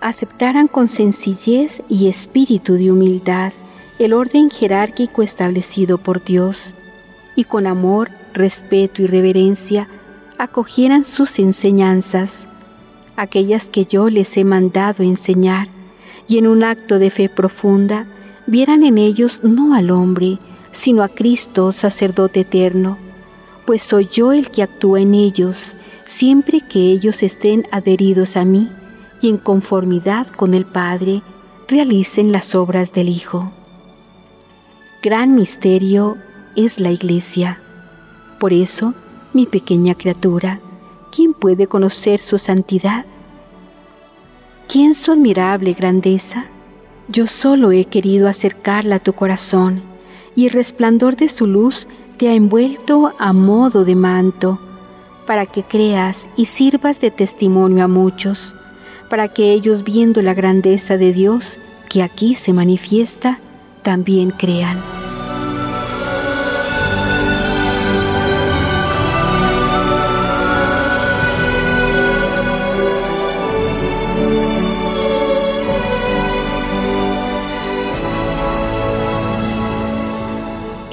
aceptaran 0.00 0.68
con 0.68 0.88
sencillez 0.88 1.82
y 1.88 2.08
espíritu 2.08 2.74
de 2.74 2.92
humildad 2.92 3.52
el 3.98 4.12
orden 4.12 4.50
jerárquico 4.50 5.22
establecido 5.22 5.98
por 5.98 6.24
Dios 6.24 6.74
y 7.36 7.44
con 7.44 7.66
amor, 7.66 8.10
respeto 8.32 9.02
y 9.02 9.06
reverencia 9.06 9.88
acogieran 10.38 11.04
sus 11.04 11.38
enseñanzas, 11.38 12.48
aquellas 13.16 13.68
que 13.68 13.86
yo 13.86 14.10
les 14.10 14.36
he 14.36 14.44
mandado 14.44 15.04
enseñar, 15.04 15.68
y 16.26 16.38
en 16.38 16.48
un 16.48 16.64
acto 16.64 16.98
de 16.98 17.10
fe 17.10 17.28
profunda 17.28 18.06
vieran 18.46 18.82
en 18.82 18.98
ellos 18.98 19.40
no 19.44 19.74
al 19.74 19.90
hombre, 19.90 20.38
sino 20.72 21.02
a 21.02 21.08
Cristo, 21.08 21.70
sacerdote 21.70 22.40
eterno, 22.40 22.98
pues 23.66 23.82
soy 23.82 24.08
yo 24.10 24.32
el 24.32 24.50
que 24.50 24.62
actúa 24.62 25.00
en 25.00 25.14
ellos, 25.14 25.74
siempre 26.04 26.60
que 26.60 26.90
ellos 26.90 27.22
estén 27.22 27.66
adheridos 27.70 28.36
a 28.36 28.44
mí 28.44 28.70
y 29.20 29.30
en 29.30 29.38
conformidad 29.38 30.26
con 30.26 30.54
el 30.54 30.66
Padre 30.66 31.22
realicen 31.68 32.30
las 32.32 32.54
obras 32.54 32.92
del 32.92 33.08
Hijo. 33.08 33.50
Gran 35.02 35.34
misterio 35.34 36.16
es 36.56 36.78
la 36.78 36.90
Iglesia. 36.90 37.60
Por 38.38 38.52
eso, 38.52 38.94
mi 39.32 39.46
pequeña 39.46 39.94
criatura, 39.94 40.60
¿quién 41.10 41.32
puede 41.32 41.66
conocer 41.66 42.20
su 42.20 42.38
santidad? 42.38 43.06
¿Quién 44.68 44.94
su 44.94 45.12
admirable 45.12 45.72
grandeza? 45.72 46.46
Yo 47.08 47.26
solo 47.26 47.72
he 47.72 47.84
querido 47.84 48.28
acercarla 48.28 48.96
a 48.96 49.00
tu 49.00 49.12
corazón, 49.12 49.82
y 50.36 50.46
el 50.46 50.52
resplandor 50.52 51.16
de 51.16 51.28
su 51.28 51.46
luz 51.46 51.86
te 52.16 52.28
ha 52.28 52.34
envuelto 52.34 53.12
a 53.18 53.32
modo 53.32 53.84
de 53.84 53.94
manto, 53.94 54.58
para 55.26 55.46
que 55.46 55.62
creas 55.62 56.28
y 56.36 56.46
sirvas 56.46 57.00
de 57.00 57.10
testimonio 57.10 57.84
a 57.84 57.88
muchos, 57.88 58.54
para 59.08 59.28
que 59.28 59.52
ellos 59.52 59.84
viendo 59.84 60.22
la 60.22 60.34
grandeza 60.34 60.96
de 60.96 61.12
Dios 61.12 61.58
que 61.88 62.02
aquí 62.02 62.34
se 62.34 62.52
manifiesta, 62.52 63.38
también 63.82 64.30
crean. 64.30 64.93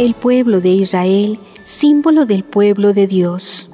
El 0.01 0.15
pueblo 0.15 0.61
de 0.61 0.69
Israel, 0.69 1.37
símbolo 1.63 2.25
del 2.25 2.43
pueblo 2.43 2.91
de 2.91 3.05
Dios. 3.05 3.69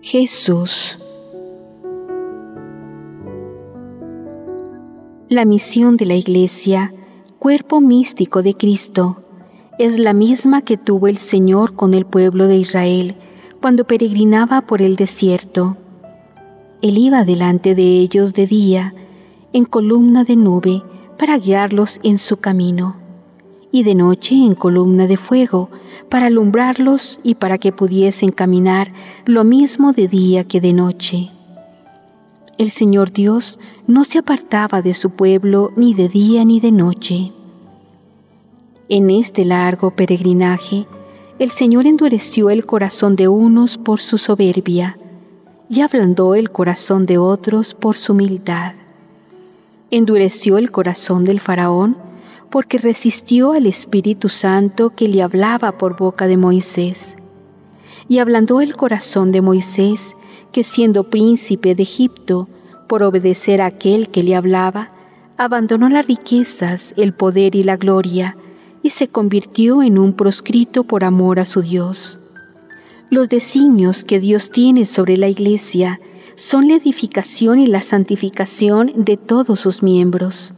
Jesús. 0.00 0.98
La 5.28 5.44
misión 5.44 5.98
de 5.98 6.06
la 6.06 6.14
Iglesia, 6.14 6.94
cuerpo 7.38 7.82
místico 7.82 8.42
de 8.42 8.54
Cristo, 8.54 9.22
es 9.78 9.98
la 9.98 10.14
misma 10.14 10.62
que 10.62 10.78
tuvo 10.78 11.06
el 11.06 11.18
Señor 11.18 11.74
con 11.74 11.92
el 11.92 12.06
pueblo 12.06 12.46
de 12.46 12.56
Israel 12.56 13.14
cuando 13.60 13.84
peregrinaba 13.84 14.62
por 14.62 14.80
el 14.80 14.96
desierto 14.96 15.76
él 16.82 16.98
iba 16.98 17.24
delante 17.24 17.74
de 17.74 18.00
ellos 18.00 18.32
de 18.32 18.46
día, 18.46 18.94
en 19.52 19.64
columna 19.64 20.24
de 20.24 20.36
nube, 20.36 20.82
para 21.18 21.36
guiarlos 21.36 22.00
en 22.02 22.18
su 22.18 22.38
camino, 22.38 22.96
y 23.70 23.82
de 23.82 23.94
noche 23.94 24.34
en 24.34 24.54
columna 24.54 25.06
de 25.06 25.16
fuego, 25.16 25.68
para 26.08 26.26
alumbrarlos 26.26 27.20
y 27.22 27.34
para 27.34 27.58
que 27.58 27.72
pudiesen 27.72 28.30
caminar 28.30 28.92
lo 29.26 29.44
mismo 29.44 29.92
de 29.92 30.08
día 30.08 30.44
que 30.44 30.60
de 30.60 30.72
noche. 30.72 31.30
El 32.56 32.70
Señor 32.70 33.12
Dios 33.12 33.58
no 33.86 34.04
se 34.04 34.18
apartaba 34.18 34.82
de 34.82 34.94
su 34.94 35.10
pueblo 35.10 35.72
ni 35.76 35.94
de 35.94 36.08
día 36.08 36.44
ni 36.44 36.60
de 36.60 36.72
noche. 36.72 37.32
En 38.88 39.10
este 39.10 39.44
largo 39.44 39.92
peregrinaje, 39.92 40.86
el 41.38 41.50
Señor 41.50 41.86
endureció 41.86 42.50
el 42.50 42.66
corazón 42.66 43.16
de 43.16 43.28
unos 43.28 43.78
por 43.78 44.00
su 44.00 44.18
soberbia, 44.18 44.98
y 45.70 45.82
ablandó 45.82 46.34
el 46.34 46.50
corazón 46.50 47.06
de 47.06 47.16
otros 47.16 47.74
por 47.74 47.96
su 47.96 48.12
humildad. 48.12 48.74
Endureció 49.92 50.58
el 50.58 50.72
corazón 50.72 51.24
del 51.24 51.38
faraón 51.38 51.96
porque 52.50 52.78
resistió 52.78 53.52
al 53.52 53.66
Espíritu 53.66 54.28
Santo 54.28 54.90
que 54.90 55.06
le 55.06 55.22
hablaba 55.22 55.78
por 55.78 55.96
boca 55.96 56.26
de 56.26 56.36
Moisés. 56.36 57.16
Y 58.08 58.18
ablandó 58.18 58.60
el 58.60 58.76
corazón 58.76 59.30
de 59.30 59.42
Moisés, 59.42 60.16
que 60.50 60.64
siendo 60.64 61.08
príncipe 61.08 61.76
de 61.76 61.84
Egipto, 61.84 62.48
por 62.88 63.04
obedecer 63.04 63.60
a 63.60 63.66
aquel 63.66 64.08
que 64.08 64.24
le 64.24 64.34
hablaba, 64.34 64.90
abandonó 65.36 65.88
las 65.88 66.04
riquezas, 66.04 66.92
el 66.96 67.12
poder 67.12 67.54
y 67.54 67.62
la 67.62 67.76
gloria, 67.76 68.36
y 68.82 68.90
se 68.90 69.06
convirtió 69.06 69.84
en 69.84 69.98
un 69.98 70.14
proscrito 70.14 70.82
por 70.82 71.04
amor 71.04 71.38
a 71.38 71.44
su 71.44 71.62
Dios. 71.62 72.19
Los 73.10 73.28
designios 73.28 74.04
que 74.04 74.20
Dios 74.20 74.50
tiene 74.50 74.86
sobre 74.86 75.16
la 75.16 75.28
Iglesia 75.28 76.00
son 76.36 76.68
la 76.68 76.74
edificación 76.74 77.58
y 77.58 77.66
la 77.66 77.82
santificación 77.82 78.92
de 78.94 79.16
todos 79.16 79.58
sus 79.58 79.82
miembros. 79.82 80.54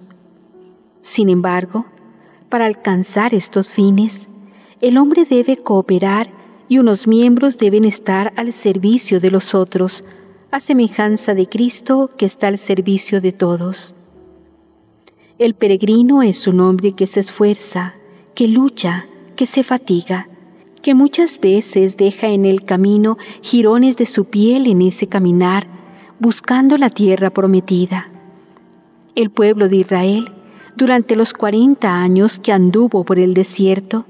Sin 1.00 1.30
embargo, 1.30 1.86
para 2.50 2.66
alcanzar 2.66 3.32
estos 3.32 3.70
fines, 3.70 4.28
el 4.82 4.98
hombre 4.98 5.24
debe 5.24 5.56
cooperar 5.56 6.30
y 6.68 6.76
unos 6.76 7.06
miembros 7.06 7.56
deben 7.56 7.86
estar 7.86 8.34
al 8.36 8.52
servicio 8.52 9.18
de 9.18 9.30
los 9.30 9.54
otros, 9.54 10.04
a 10.50 10.60
semejanza 10.60 11.32
de 11.32 11.46
Cristo 11.48 12.10
que 12.18 12.26
está 12.26 12.48
al 12.48 12.58
servicio 12.58 13.22
de 13.22 13.32
todos. 13.32 13.94
El 15.38 15.54
peregrino 15.54 16.22
es 16.22 16.46
un 16.46 16.60
hombre 16.60 16.92
que 16.92 17.06
se 17.06 17.20
esfuerza, 17.20 17.94
que 18.34 18.46
lucha, 18.46 19.06
que 19.36 19.46
se 19.46 19.62
fatiga, 19.62 20.28
que 20.82 20.94
muchas 20.94 21.40
veces 21.40 21.96
deja 21.96 22.28
en 22.28 22.44
el 22.44 22.64
camino 22.64 23.16
jirones 23.40 23.96
de 23.96 24.04
su 24.04 24.24
piel 24.24 24.66
en 24.66 24.82
ese 24.82 25.06
caminar, 25.06 25.66
buscando 26.18 26.76
la 26.76 26.90
tierra 26.90 27.30
prometida. 27.30 28.08
El 29.14 29.30
pueblo 29.30 29.68
de 29.68 29.76
Israel, 29.76 30.32
durante 30.76 31.16
los 31.16 31.32
cuarenta 31.32 32.00
años 32.00 32.38
que 32.38 32.52
anduvo 32.52 33.04
por 33.04 33.18
el 33.18 33.34
desierto, 33.34 34.04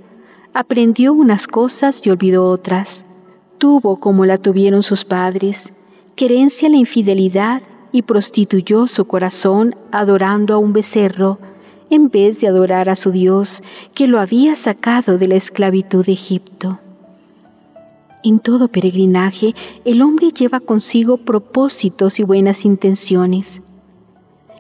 aprendió 0.54 1.12
unas 1.12 1.46
cosas 1.46 2.00
y 2.04 2.11
olvidó 2.11 2.46
otras. 2.46 3.04
Tuvo, 3.58 4.00
como 4.00 4.26
la 4.26 4.38
tuvieron 4.38 4.82
sus 4.82 5.04
padres, 5.04 5.72
querencia 6.16 6.68
la 6.68 6.76
infidelidad 6.76 7.62
y 7.92 8.02
prostituyó 8.02 8.87
su 8.87 9.04
corazón 9.04 9.74
adorando 9.90 10.54
a 10.54 10.58
un 10.58 10.72
becerro 10.72 11.38
en 11.92 12.09
vez 12.09 12.40
de 12.40 12.48
adorar 12.48 12.88
a 12.88 12.96
su 12.96 13.12
Dios 13.12 13.62
que 13.92 14.09
lo 14.09 14.18
había 14.18 14.57
sacado 14.57 15.18
de 15.18 15.28
la 15.28 15.35
esclavitud 15.35 16.07
de 16.07 16.12
Egipto. 16.12 16.81
En 18.24 18.38
todo 18.38 18.68
peregrinaje 18.68 19.55
el 19.85 20.00
hombre 20.00 20.31
lleva 20.31 20.61
consigo 20.61 21.18
propósitos 21.18 22.18
y 22.18 22.22
buenas 22.22 22.64
intenciones. 22.64 23.61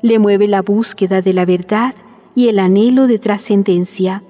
Le 0.02 0.18
mueve 0.18 0.46
la 0.46 0.60
búsqueda 0.60 1.22
de 1.22 1.32
la 1.32 1.46
verdad 1.46 1.94
y 2.34 2.48
el 2.48 2.58
anhelo 2.58 3.06
de 3.06 3.18
trascendencia. 3.18 4.22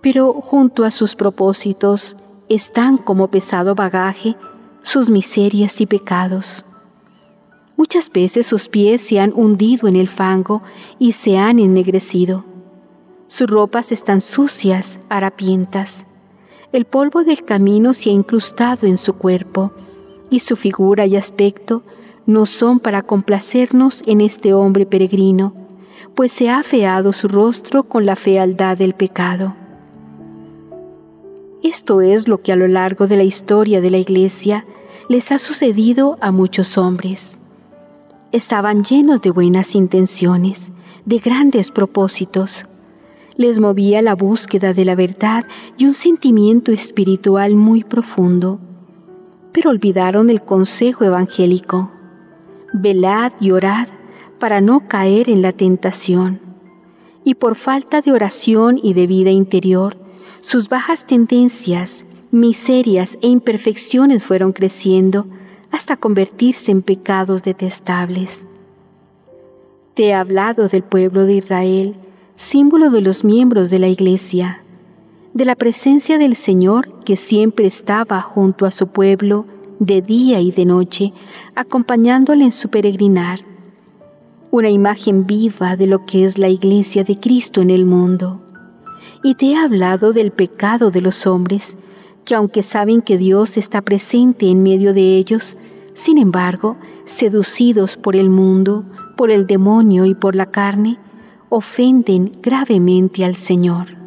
Pero 0.00 0.34
junto 0.34 0.84
a 0.84 0.92
sus 0.92 1.16
propósitos 1.16 2.14
están 2.48 2.96
como 2.96 3.26
pesado 3.26 3.74
bagaje 3.74 4.36
sus 4.82 5.08
miserias 5.08 5.80
y 5.80 5.86
pecados. 5.86 6.64
Muchas 7.76 8.10
veces 8.10 8.46
sus 8.46 8.68
pies 8.68 9.00
se 9.00 9.18
han 9.18 9.32
hundido 9.34 9.88
en 9.88 9.96
el 9.96 10.08
fango 10.08 10.62
y 10.98 11.12
se 11.12 11.38
han 11.38 11.58
ennegrecido. 11.58 12.44
Sus 13.28 13.48
ropas 13.48 13.92
están 13.92 14.20
sucias, 14.20 15.00
harapientas. 15.08 16.06
El 16.72 16.84
polvo 16.84 17.24
del 17.24 17.42
camino 17.44 17.94
se 17.94 18.10
ha 18.10 18.12
incrustado 18.12 18.86
en 18.86 18.98
su 18.98 19.14
cuerpo 19.14 19.72
y 20.28 20.40
su 20.40 20.56
figura 20.56 21.06
y 21.06 21.16
aspecto 21.16 21.82
no 22.26 22.44
son 22.44 22.78
para 22.78 23.02
complacernos 23.02 24.02
en 24.06 24.20
este 24.20 24.52
hombre 24.52 24.84
peregrino, 24.84 25.54
pues 26.14 26.30
se 26.30 26.50
ha 26.50 26.62
feado 26.62 27.12
su 27.14 27.26
rostro 27.26 27.84
con 27.84 28.04
la 28.04 28.16
fealdad 28.16 28.76
del 28.76 28.92
pecado. 28.92 29.56
Esto 31.62 32.02
es 32.02 32.28
lo 32.28 32.42
que 32.42 32.52
a 32.52 32.56
lo 32.56 32.68
largo 32.68 33.06
de 33.06 33.16
la 33.16 33.24
historia 33.24 33.80
de 33.80 33.90
la 33.90 33.98
Iglesia 33.98 34.66
les 35.08 35.32
ha 35.32 35.38
sucedido 35.38 36.18
a 36.20 36.32
muchos 36.32 36.76
hombres 36.76 37.38
estaban 38.32 38.82
llenos 38.82 39.20
de 39.20 39.30
buenas 39.30 39.74
intenciones, 39.74 40.72
de 41.04 41.18
grandes 41.18 41.70
propósitos. 41.70 42.66
Les 43.36 43.60
movía 43.60 44.02
la 44.02 44.14
búsqueda 44.14 44.72
de 44.72 44.84
la 44.84 44.94
verdad 44.94 45.44
y 45.76 45.84
un 45.84 45.94
sentimiento 45.94 46.72
espiritual 46.72 47.54
muy 47.54 47.84
profundo, 47.84 48.58
pero 49.52 49.70
olvidaron 49.70 50.30
el 50.30 50.42
consejo 50.42 51.04
evangélico. 51.04 51.90
Velad 52.72 53.32
y 53.38 53.50
orad 53.50 53.88
para 54.38 54.60
no 54.60 54.88
caer 54.88 55.28
en 55.28 55.42
la 55.42 55.52
tentación. 55.52 56.40
Y 57.24 57.34
por 57.34 57.54
falta 57.54 58.00
de 58.00 58.12
oración 58.12 58.80
y 58.82 58.94
de 58.94 59.06
vida 59.06 59.30
interior, 59.30 59.96
sus 60.40 60.68
bajas 60.68 61.06
tendencias, 61.06 62.04
miserias 62.30 63.18
e 63.20 63.28
imperfecciones 63.28 64.24
fueron 64.24 64.52
creciendo 64.52 65.26
hasta 65.72 65.96
convertirse 65.96 66.70
en 66.70 66.82
pecados 66.82 67.42
detestables. 67.42 68.46
Te 69.94 70.08
he 70.08 70.14
hablado 70.14 70.68
del 70.68 70.82
pueblo 70.82 71.24
de 71.26 71.34
Israel, 71.34 71.96
símbolo 72.34 72.90
de 72.90 73.00
los 73.00 73.24
miembros 73.24 73.70
de 73.70 73.78
la 73.78 73.88
iglesia, 73.88 74.62
de 75.34 75.44
la 75.46 75.56
presencia 75.56 76.18
del 76.18 76.36
Señor 76.36 77.00
que 77.04 77.16
siempre 77.16 77.66
estaba 77.66 78.20
junto 78.20 78.66
a 78.66 78.70
su 78.70 78.88
pueblo 78.88 79.46
de 79.78 80.02
día 80.02 80.40
y 80.40 80.52
de 80.52 80.64
noche, 80.64 81.12
acompañándole 81.54 82.44
en 82.44 82.52
su 82.52 82.68
peregrinar, 82.68 83.40
una 84.50 84.68
imagen 84.68 85.26
viva 85.26 85.76
de 85.76 85.86
lo 85.86 86.04
que 86.04 86.24
es 86.24 86.38
la 86.38 86.48
iglesia 86.48 87.04
de 87.04 87.18
Cristo 87.18 87.62
en 87.62 87.70
el 87.70 87.86
mundo. 87.86 88.40
Y 89.24 89.34
te 89.34 89.46
he 89.46 89.56
hablado 89.56 90.12
del 90.12 90.30
pecado 90.30 90.90
de 90.90 91.00
los 91.00 91.26
hombres, 91.26 91.76
que 92.24 92.34
aunque 92.34 92.62
saben 92.62 93.02
que 93.02 93.18
Dios 93.18 93.56
está 93.56 93.82
presente 93.82 94.46
en 94.48 94.62
medio 94.62 94.94
de 94.94 95.16
ellos, 95.16 95.58
sin 95.94 96.18
embargo, 96.18 96.76
seducidos 97.04 97.96
por 97.96 98.16
el 98.16 98.30
mundo, 98.30 98.84
por 99.16 99.30
el 99.30 99.46
demonio 99.46 100.04
y 100.04 100.14
por 100.14 100.34
la 100.34 100.46
carne, 100.46 100.98
ofenden 101.48 102.38
gravemente 102.42 103.24
al 103.24 103.36
Señor. 103.36 104.02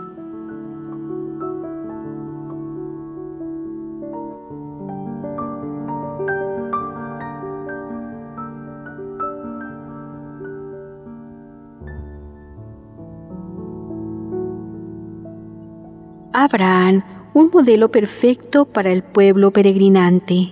Abraham 16.34 17.02
un 17.36 17.50
modelo 17.52 17.92
perfecto 17.92 18.64
para 18.64 18.94
el 18.94 19.04
pueblo 19.04 19.52
peregrinante. 19.52 20.52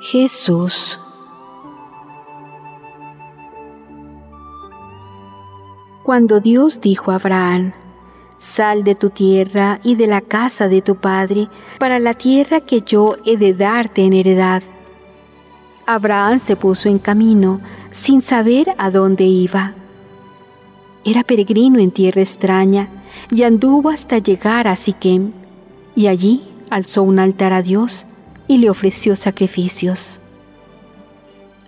Jesús. 0.00 0.98
Cuando 6.02 6.40
Dios 6.40 6.80
dijo 6.80 7.12
a 7.12 7.14
Abraham, 7.14 7.72
Sal 8.38 8.82
de 8.82 8.96
tu 8.96 9.10
tierra 9.10 9.78
y 9.84 9.94
de 9.94 10.08
la 10.08 10.20
casa 10.20 10.66
de 10.66 10.82
tu 10.82 10.96
padre 10.96 11.48
para 11.78 12.00
la 12.00 12.14
tierra 12.14 12.58
que 12.58 12.80
yo 12.80 13.14
he 13.24 13.36
de 13.36 13.54
darte 13.54 14.02
en 14.02 14.14
heredad. 14.14 14.64
Abraham 15.94 16.40
se 16.40 16.56
puso 16.56 16.88
en 16.88 16.98
camino 16.98 17.60
sin 17.90 18.22
saber 18.22 18.74
a 18.78 18.90
dónde 18.90 19.24
iba. 19.24 19.74
Era 21.04 21.22
peregrino 21.22 21.78
en 21.78 21.90
tierra 21.90 22.22
extraña 22.22 22.88
y 23.30 23.42
anduvo 23.42 23.90
hasta 23.90 24.18
llegar 24.18 24.68
a 24.68 24.76
Siquem, 24.76 25.32
y 25.94 26.06
allí 26.06 26.42
alzó 26.70 27.02
un 27.02 27.18
altar 27.18 27.52
a 27.52 27.62
Dios 27.62 28.06
y 28.48 28.58
le 28.58 28.70
ofreció 28.70 29.16
sacrificios. 29.16 30.20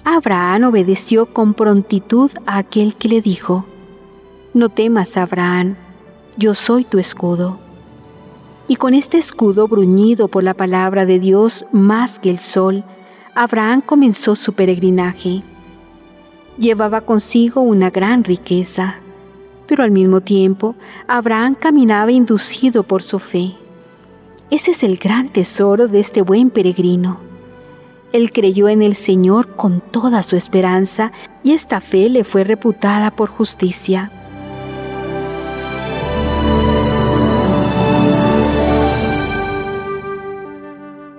Abraham 0.05 0.65
obedeció 0.65 1.27
con 1.27 1.55
prontitud 1.55 2.31
a 2.47 2.59
aquel 2.59 2.95
que 2.95 3.09
le 3.09 3.21
dijo, 3.21 3.65
No 4.53 4.69
temas, 4.69 5.17
Abraham, 5.17 5.77
yo 6.37 6.55
soy 6.55 6.85
tu 6.85 6.99
escudo. 6.99 7.59
Y 8.69 8.77
con 8.77 8.95
este 8.95 9.19
escudo 9.19 9.69
bruñido 9.69 10.29
por 10.29 10.43
la 10.43 10.55
palabra 10.55 11.05
de 11.05 11.19
Dios 11.19 11.67
más 11.73 12.19
que 12.19 12.31
el 12.31 12.39
sol, 12.39 12.85
Abraham 13.37 13.81
comenzó 13.81 14.37
su 14.37 14.53
peregrinaje. 14.53 15.43
Llevaba 16.57 17.01
consigo 17.01 17.63
una 17.63 17.91
gran 17.91 18.23
riqueza, 18.23 18.97
pero 19.67 19.83
al 19.83 19.91
mismo 19.91 20.21
tiempo 20.21 20.77
Abraham 21.09 21.57
caminaba 21.57 22.13
inducido 22.13 22.85
por 22.85 23.03
su 23.03 23.19
fe. 23.19 23.55
Ese 24.51 24.71
es 24.71 24.85
el 24.85 24.99
gran 24.99 25.31
tesoro 25.31 25.89
de 25.89 25.99
este 25.99 26.23
buen 26.23 26.51
peregrino. 26.51 27.19
él 28.13 28.31
creyó 28.31 28.69
en 28.69 28.83
el 28.83 28.95
Señor 28.95 29.57
con 29.57 29.81
toda 29.81 30.23
su 30.23 30.37
esperanza 30.37 31.11
y 31.43 31.51
esta 31.51 31.81
fe 31.81 32.09
le 32.09 32.23
fue 32.23 32.45
reputada 32.45 33.11
por 33.11 33.29
justicia. 33.29 34.13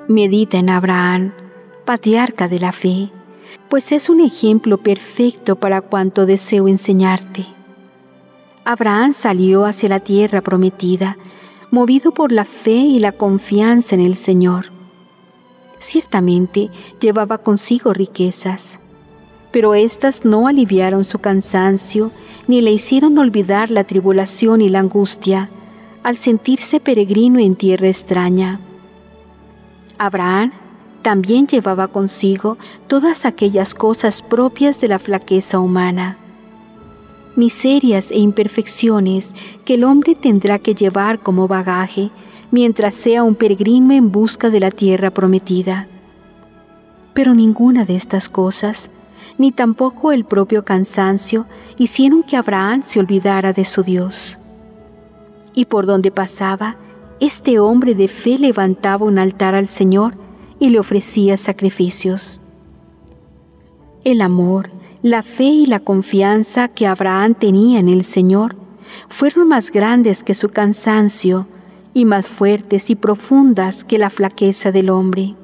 Medita 0.07 0.57
en 0.57 0.69
Abraham, 0.69 1.33
patriarca 1.85 2.47
de 2.47 2.59
la 2.59 2.71
fe, 2.71 3.09
pues 3.69 3.91
es 3.91 4.09
un 4.09 4.19
ejemplo 4.21 4.77
perfecto 4.77 5.55
para 5.55 5.81
cuanto 5.81 6.25
deseo 6.25 6.67
enseñarte. 6.67 7.45
Abraham 8.63 9.13
salió 9.13 9.65
hacia 9.65 9.89
la 9.89 9.99
tierra 9.99 10.41
prometida, 10.41 11.17
movido 11.71 12.11
por 12.11 12.31
la 12.31 12.45
fe 12.45 12.71
y 12.71 12.99
la 12.99 13.11
confianza 13.11 13.95
en 13.95 14.01
el 14.01 14.15
Señor. 14.15 14.71
Ciertamente 15.79 16.69
llevaba 16.99 17.37
consigo 17.37 17.93
riquezas, 17.93 18.79
pero 19.51 19.73
éstas 19.75 20.25
no 20.25 20.47
aliviaron 20.47 21.05
su 21.05 21.19
cansancio 21.19 22.11
ni 22.47 22.61
le 22.61 22.71
hicieron 22.71 23.17
olvidar 23.17 23.71
la 23.71 23.83
tribulación 23.83 24.61
y 24.61 24.69
la 24.69 24.79
angustia 24.79 25.49
al 26.03 26.17
sentirse 26.17 26.79
peregrino 26.79 27.39
en 27.39 27.55
tierra 27.55 27.87
extraña. 27.87 28.59
Abraham 29.97 30.51
también 31.05 31.45
llevaba 31.45 31.87
consigo 31.87 32.57
todas 32.87 33.25
aquellas 33.25 33.75
cosas 33.75 34.23
propias 34.23 34.81
de 34.81 34.87
la 34.87 34.97
flaqueza 34.97 35.59
humana, 35.59 36.17
miserias 37.35 38.09
e 38.09 38.17
imperfecciones 38.17 39.35
que 39.65 39.75
el 39.75 39.83
hombre 39.83 40.15
tendrá 40.15 40.57
que 40.57 40.73
llevar 40.73 41.19
como 41.19 41.47
bagaje 41.47 42.09
mientras 42.49 42.95
sea 42.95 43.21
un 43.21 43.35
peregrino 43.35 43.93
en 43.93 44.11
busca 44.11 44.49
de 44.49 44.59
la 44.59 44.71
tierra 44.71 45.11
prometida. 45.11 45.87
Pero 47.13 47.35
ninguna 47.35 47.85
de 47.85 47.95
estas 47.95 48.27
cosas, 48.27 48.89
ni 49.37 49.51
tampoco 49.51 50.11
el 50.11 50.25
propio 50.25 50.65
cansancio, 50.65 51.45
hicieron 51.77 52.23
que 52.23 52.35
Abraham 52.35 52.81
se 52.83 52.99
olvidara 52.99 53.53
de 53.53 53.65
su 53.65 53.83
Dios. 53.83 54.39
Y 55.53 55.65
por 55.65 55.85
donde 55.85 56.09
pasaba, 56.09 56.77
este 57.19 57.59
hombre 57.59 57.93
de 57.93 58.07
fe 58.07 58.39
levantaba 58.39 59.05
un 59.05 59.19
altar 59.19 59.53
al 59.53 59.67
Señor 59.67 60.24
y 60.65 60.69
le 60.69 60.79
ofrecía 60.79 61.37
sacrificios. 61.37 62.41
El 64.03 64.19
amor, 64.19 64.71
la 65.03 65.21
fe 65.21 65.43
y 65.43 65.67
la 65.67 65.79
confianza 65.79 66.69
que 66.69 66.87
Abraham 66.87 67.35
tenía 67.35 67.79
en 67.79 67.87
el 67.87 68.03
Señor 68.03 68.55
fueron 69.07 69.47
más 69.47 69.71
grandes 69.71 70.23
que 70.23 70.33
su 70.33 70.49
cansancio 70.49 71.47
y 71.93 72.05
más 72.05 72.27
fuertes 72.27 72.89
y 72.89 72.95
profundas 72.95 73.83
que 73.83 73.99
la 73.99 74.09
flaqueza 74.09 74.71
del 74.71 74.89
hombre. 74.89 75.35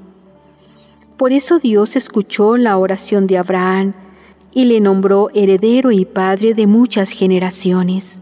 Por 1.17 1.34
eso 1.34 1.60
Dios 1.60 1.95
escuchó 1.95 2.57
la 2.57 2.79
oración 2.79 3.27
de 3.27 3.38
Abraham 3.38 3.93
y 4.51 4.65
le 4.65 4.79
nombró 4.79 5.29
heredero 5.36 5.91
y 5.91 6.03
padre 6.03 6.55
de 6.55 6.65
muchas 6.65 7.12
generaciones. 7.12 8.21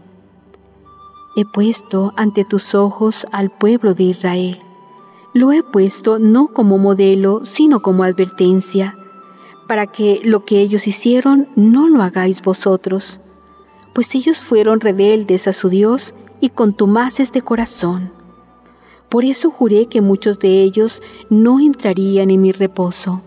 He 1.34 1.46
puesto 1.46 2.12
ante 2.18 2.44
tus 2.44 2.74
ojos 2.74 3.24
al 3.32 3.48
pueblo 3.48 3.94
de 3.94 4.02
Israel. 4.04 4.62
Lo 5.32 5.52
he 5.52 5.62
puesto 5.62 6.18
no 6.18 6.48
como 6.48 6.78
modelo, 6.78 7.44
sino 7.44 7.82
como 7.82 8.02
advertencia, 8.02 8.96
para 9.68 9.86
que 9.86 10.20
lo 10.24 10.44
que 10.44 10.60
ellos 10.60 10.88
hicieron 10.88 11.46
no 11.54 11.86
lo 11.86 12.02
hagáis 12.02 12.42
vosotros, 12.42 13.20
pues 13.92 14.14
ellos 14.16 14.38
fueron 14.38 14.80
rebeldes 14.80 15.46
a 15.46 15.52
su 15.52 15.68
Dios 15.68 16.14
y 16.40 16.48
contumaces 16.48 17.32
de 17.32 17.42
corazón. 17.42 18.10
Por 19.08 19.24
eso 19.24 19.50
juré 19.50 19.86
que 19.86 20.00
muchos 20.00 20.40
de 20.40 20.62
ellos 20.62 21.00
no 21.28 21.60
entrarían 21.60 22.30
en 22.30 22.42
mi 22.42 22.50
reposo. 22.50 23.22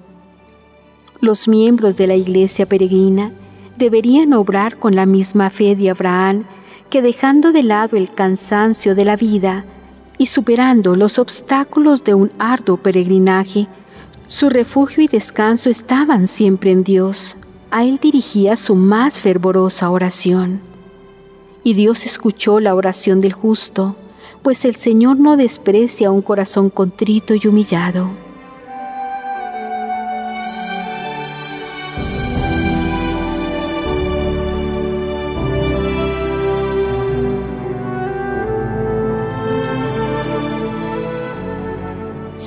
Los 1.21 1.47
miembros 1.47 1.95
de 1.95 2.07
la 2.07 2.15
iglesia 2.15 2.65
peregrina 2.65 3.31
deberían 3.77 4.33
obrar 4.33 4.77
con 4.77 4.95
la 4.95 5.05
misma 5.05 5.49
fe 5.49 5.75
de 5.75 5.89
Abraham 5.89 6.43
que 6.89 7.01
dejando 7.01 7.53
de 7.53 7.63
lado 7.63 7.95
el 7.95 8.13
cansancio 8.13 8.93
de 8.93 9.05
la 9.05 9.15
vida 9.15 9.65
y 10.17 10.28
superando 10.28 10.95
los 10.95 11.19
obstáculos 11.19 12.04
de 12.04 12.13
un 12.13 12.32
arduo 12.39 12.78
peregrinaje, 12.78 13.67
su 14.28 14.49
refugio 14.49 15.04
y 15.04 15.08
descanso 15.08 15.69
estaban 15.69 16.28
siempre 16.28 16.71
en 16.71 16.84
Dios. 16.84 17.36
A 17.71 17.84
Él 17.84 17.99
dirigía 18.02 18.56
su 18.56 18.76
más 18.76 19.19
fervorosa 19.19 19.89
oración. 19.89 20.62
Y 21.63 21.73
Dios 21.73 22.06
escuchó 22.06 22.60
la 22.60 22.76
oración 22.76 23.21
del 23.21 23.34
justo, 23.34 23.95
pues 24.41 24.65
el 24.65 24.76
Señor 24.76 25.17
no 25.17 25.38
desprecia 25.38 26.12
un 26.12 26.21
corazón 26.21 26.69
contrito 26.69 27.34
y 27.36 27.47
humillado. 27.47 28.22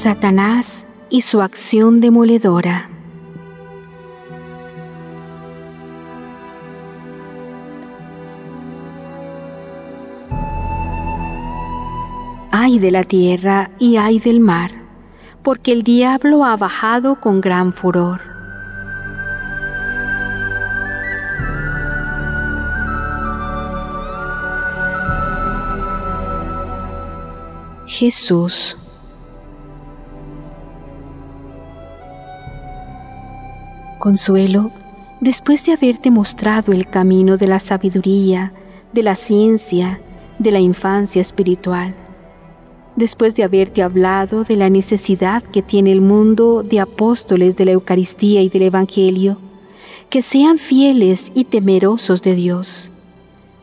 Satanás 0.07 0.87
y 1.11 1.23
su 1.23 1.43
acción 1.43 2.01
demoledora. 2.01 2.89
Ay 12.53 12.79
de 12.79 12.93
la 12.93 13.03
tierra 13.03 13.73
y 13.81 13.97
ay 13.97 14.21
del 14.21 14.39
mar, 14.39 14.71
porque 15.43 15.73
el 15.73 15.83
diablo 15.83 16.45
ha 16.45 16.57
bajado 16.57 17.19
con 17.21 17.41
gran 17.41 17.73
furor. 17.73 18.21
Jesús 27.89 28.77
Consuelo, 34.07 34.71
después 35.21 35.67
de 35.67 35.73
haberte 35.73 36.13
mostrado 36.13 36.73
el 36.73 36.87
camino 36.87 37.37
de 37.37 37.49
la 37.49 37.59
sabiduría, 37.59 38.53
de 38.93 39.03
la 39.03 39.17
ciencia, 39.17 40.01
de 40.39 40.53
la 40.53 40.61
infancia 40.61 41.21
espiritual, 41.21 41.93
después 42.95 43.35
de 43.35 43.43
haberte 43.43 43.83
hablado 43.83 44.45
de 44.45 44.55
la 44.55 44.71
necesidad 44.71 45.43
que 45.43 45.61
tiene 45.61 45.91
el 45.91 46.03
mundo 46.03 46.63
de 46.63 46.79
apóstoles 46.79 47.57
de 47.57 47.65
la 47.65 47.73
Eucaristía 47.73 48.43
y 48.43 48.49
del 48.49 48.63
Evangelio, 48.63 49.41
que 50.09 50.23
sean 50.23 50.59
fieles 50.59 51.33
y 51.35 51.43
temerosos 51.43 52.23
de 52.23 52.37
Dios, 52.37 52.93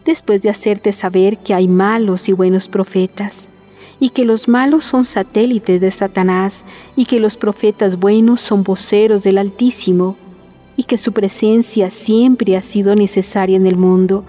después 0.03 0.41
de 0.41 0.49
hacerte 0.49 0.91
saber 0.91 1.37
que 1.37 1.53
hay 1.53 1.69
malos 1.69 2.27
y 2.27 2.33
buenos 2.33 2.67
profetas, 2.67 3.47
y 3.97 4.09
que 4.09 4.25
los 4.25 4.49
malos 4.49 4.83
son 4.83 5.05
satélites 5.05 5.79
de 5.79 5.89
Satanás, 5.89 6.65
y 6.97 7.05
que 7.05 7.21
los 7.21 7.37
profetas 7.37 7.97
buenos 7.97 8.41
son 8.41 8.65
voceros 8.65 9.23
del 9.23 9.37
Altísimo, 9.37 10.17
y 10.75 10.83
que 10.83 10.97
su 10.97 11.11
presencia 11.11 11.89
siempre 11.89 12.57
ha 12.57 12.61
sido 12.61 12.95
necesaria 12.95 13.57
en 13.57 13.67
el 13.67 13.77
mundo 13.77 14.23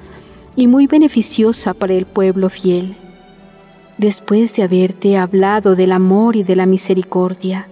y 0.57 0.67
muy 0.67 0.87
beneficiosa 0.87 1.75
para 1.75 1.95
el 1.95 2.07
pueblo 2.07 2.51
fiel. 2.51 2.97
Después 3.99 4.55
de 4.57 4.63
haberte 4.63 5.17
hablado 5.17 5.75
del 5.75 5.93
amor 5.93 6.37
y 6.37 6.43
de 6.43 6.57
la 6.57 6.67
misericordia, 6.67 7.69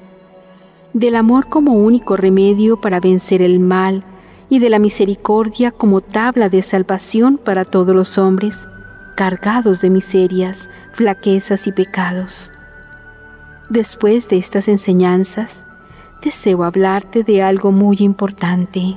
del 0.92 1.16
amor 1.16 1.48
como 1.48 1.74
único 1.74 2.16
remedio 2.16 2.80
para 2.80 3.00
vencer 3.00 3.42
el 3.42 3.60
mal 3.60 4.04
y 4.48 4.58
de 4.58 4.68
la 4.68 4.78
misericordia 4.78 5.70
como 5.70 6.00
tabla 6.00 6.48
de 6.48 6.62
salvación 6.62 7.38
para 7.38 7.64
todos 7.64 7.94
los 7.94 8.18
hombres, 8.18 8.68
cargados 9.16 9.80
de 9.80 9.90
miserias, 9.90 10.68
flaquezas 10.92 11.66
y 11.66 11.72
pecados. 11.72 12.52
Después 13.70 14.28
de 14.28 14.36
estas 14.36 14.68
enseñanzas, 14.68 15.64
deseo 16.22 16.64
hablarte 16.64 17.24
de 17.24 17.42
algo 17.42 17.72
muy 17.72 17.98
importante. 18.00 18.96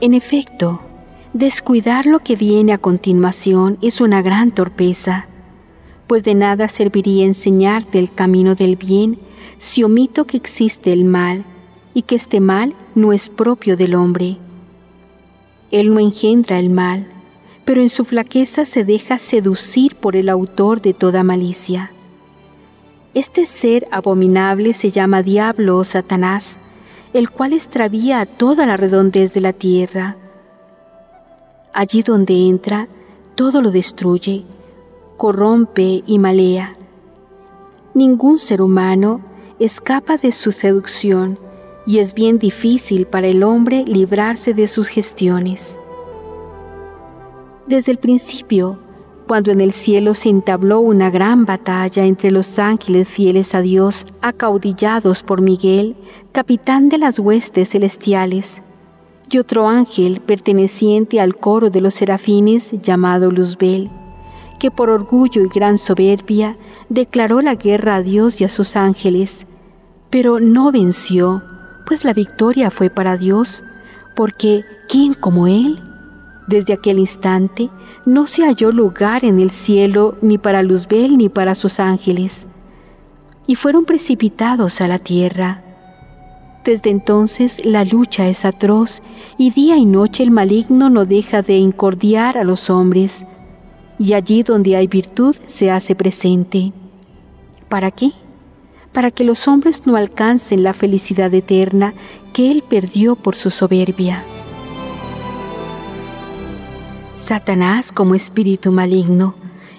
En 0.00 0.14
efecto, 0.14 0.80
descuidar 1.32 2.06
lo 2.06 2.20
que 2.20 2.36
viene 2.36 2.72
a 2.72 2.78
continuación 2.78 3.78
es 3.82 4.00
una 4.00 4.22
gran 4.22 4.52
torpeza, 4.52 5.26
pues 6.06 6.22
de 6.22 6.34
nada 6.34 6.68
serviría 6.68 7.24
enseñarte 7.24 7.98
el 7.98 8.12
camino 8.12 8.54
del 8.54 8.76
bien 8.76 9.18
si 9.58 9.82
omito 9.82 10.26
que 10.26 10.36
existe 10.36 10.92
el 10.92 11.04
mal 11.04 11.44
y 11.94 12.02
que 12.02 12.14
este 12.14 12.40
mal 12.40 12.74
no 12.94 13.12
es 13.12 13.28
propio 13.30 13.76
del 13.76 13.94
hombre 13.94 14.38
él 15.70 15.92
no 15.92 16.00
engendra 16.00 16.58
el 16.58 16.70
mal, 16.70 17.06
pero 17.64 17.80
en 17.80 17.88
su 17.88 18.04
flaqueza 18.04 18.64
se 18.64 18.84
deja 18.84 19.18
seducir 19.18 19.96
por 19.96 20.14
el 20.16 20.28
autor 20.28 20.80
de 20.80 20.94
toda 20.94 21.24
malicia. 21.24 21.92
Este 23.14 23.46
ser 23.46 23.88
abominable 23.90 24.74
se 24.74 24.90
llama 24.90 25.22
diablo 25.22 25.78
o 25.78 25.84
Satanás, 25.84 26.58
el 27.12 27.30
cual 27.30 27.52
extravía 27.52 28.20
a 28.20 28.26
toda 28.26 28.66
la 28.66 28.76
redondez 28.76 29.32
de 29.32 29.40
la 29.40 29.52
tierra. 29.52 30.16
Allí 31.72 32.02
donde 32.02 32.46
entra, 32.48 32.88
todo 33.34 33.62
lo 33.62 33.70
destruye, 33.70 34.44
corrompe 35.16 36.04
y 36.06 36.18
malea. 36.18 36.76
Ningún 37.94 38.38
ser 38.38 38.60
humano 38.60 39.22
escapa 39.58 40.18
de 40.18 40.32
su 40.32 40.52
seducción 40.52 41.38
y 41.86 41.98
es 41.98 42.14
bien 42.14 42.38
difícil 42.38 43.06
para 43.06 43.28
el 43.28 43.42
hombre 43.42 43.84
librarse 43.86 44.54
de 44.54 44.66
sus 44.66 44.88
gestiones. 44.88 45.78
Desde 47.66 47.92
el 47.92 47.98
principio, 47.98 48.78
cuando 49.26 49.50
en 49.50 49.60
el 49.60 49.72
cielo 49.72 50.14
se 50.14 50.28
entabló 50.28 50.80
una 50.80 51.10
gran 51.10 51.46
batalla 51.46 52.04
entre 52.04 52.30
los 52.30 52.58
ángeles 52.58 53.08
fieles 53.08 53.54
a 53.54 53.60
Dios, 53.60 54.06
acaudillados 54.20 55.22
por 55.22 55.40
Miguel, 55.40 55.96
capitán 56.32 56.88
de 56.88 56.98
las 56.98 57.18
huestes 57.18 57.70
celestiales, 57.70 58.62
y 59.28 59.38
otro 59.38 59.68
ángel 59.68 60.20
perteneciente 60.20 61.20
al 61.20 61.36
coro 61.36 61.70
de 61.70 61.80
los 61.80 61.94
serafines 61.94 62.72
llamado 62.82 63.32
Luzbel, 63.32 63.90
que 64.60 64.70
por 64.70 64.88
orgullo 64.88 65.42
y 65.42 65.48
gran 65.48 65.78
soberbia 65.78 66.56
declaró 66.88 67.40
la 67.40 67.56
guerra 67.56 67.96
a 67.96 68.02
Dios 68.02 68.40
y 68.40 68.44
a 68.44 68.48
sus 68.48 68.76
ángeles, 68.76 69.46
pero 70.10 70.38
no 70.38 70.70
venció, 70.70 71.42
pues 71.86 72.04
la 72.04 72.12
victoria 72.12 72.70
fue 72.70 72.90
para 72.90 73.16
Dios, 73.16 73.62
porque 74.14 74.64
¿quién 74.88 75.14
como 75.14 75.46
Él? 75.46 75.80
Desde 76.48 76.74
aquel 76.74 76.98
instante 76.98 77.70
no 78.04 78.26
se 78.26 78.44
halló 78.44 78.72
lugar 78.72 79.24
en 79.24 79.40
el 79.40 79.50
cielo 79.50 80.16
ni 80.20 80.36
para 80.36 80.62
Luzbel 80.62 81.16
ni 81.16 81.28
para 81.28 81.54
sus 81.54 81.80
ángeles, 81.80 82.46
y 83.46 83.54
fueron 83.54 83.84
precipitados 83.84 84.80
a 84.80 84.88
la 84.88 84.98
tierra. 84.98 85.62
Desde 86.64 86.90
entonces 86.90 87.64
la 87.64 87.84
lucha 87.84 88.28
es 88.28 88.44
atroz 88.44 89.00
y 89.38 89.50
día 89.50 89.76
y 89.76 89.86
noche 89.86 90.24
el 90.24 90.32
maligno 90.32 90.90
no 90.90 91.04
deja 91.04 91.42
de 91.42 91.56
incordiar 91.56 92.36
a 92.36 92.44
los 92.44 92.68
hombres, 92.68 93.24
y 93.98 94.12
allí 94.12 94.42
donde 94.42 94.76
hay 94.76 94.88
virtud 94.88 95.36
se 95.46 95.70
hace 95.70 95.94
presente. 95.94 96.72
¿Para 97.68 97.90
qué? 97.90 98.10
Para 98.96 99.10
que 99.10 99.24
los 99.24 99.46
hombres 99.46 99.82
no 99.84 99.94
alcancen 99.96 100.62
la 100.62 100.72
felicidad 100.72 101.34
eterna 101.34 101.92
que 102.32 102.50
Él 102.50 102.64
perdió 102.66 103.14
por 103.14 103.36
su 103.36 103.50
soberbia. 103.50 104.24
Satanás 107.12 107.92
como 107.92 108.14
espíritu 108.14 108.72
maligno, 108.72 109.34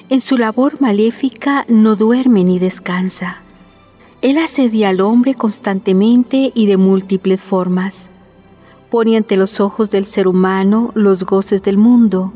en 0.10 0.22
su 0.22 0.38
labor 0.38 0.80
maléfica 0.82 1.66
no 1.68 1.96
duerme 1.96 2.44
ni 2.44 2.60
descansa. 2.60 3.42
Él 4.22 4.38
asedia 4.38 4.90
al 4.90 5.02
hombre 5.02 5.34
constantemente 5.34 6.52
y 6.54 6.68
de 6.68 6.78
múltiples 6.78 7.42
formas. 7.42 8.12
Pone 8.92 9.18
ante 9.18 9.36
los 9.36 9.60
ojos 9.60 9.90
del 9.90 10.06
ser 10.06 10.28
humano 10.28 10.92
los 10.94 11.24
goces 11.24 11.64
del 11.64 11.80
mundo, 11.80 12.34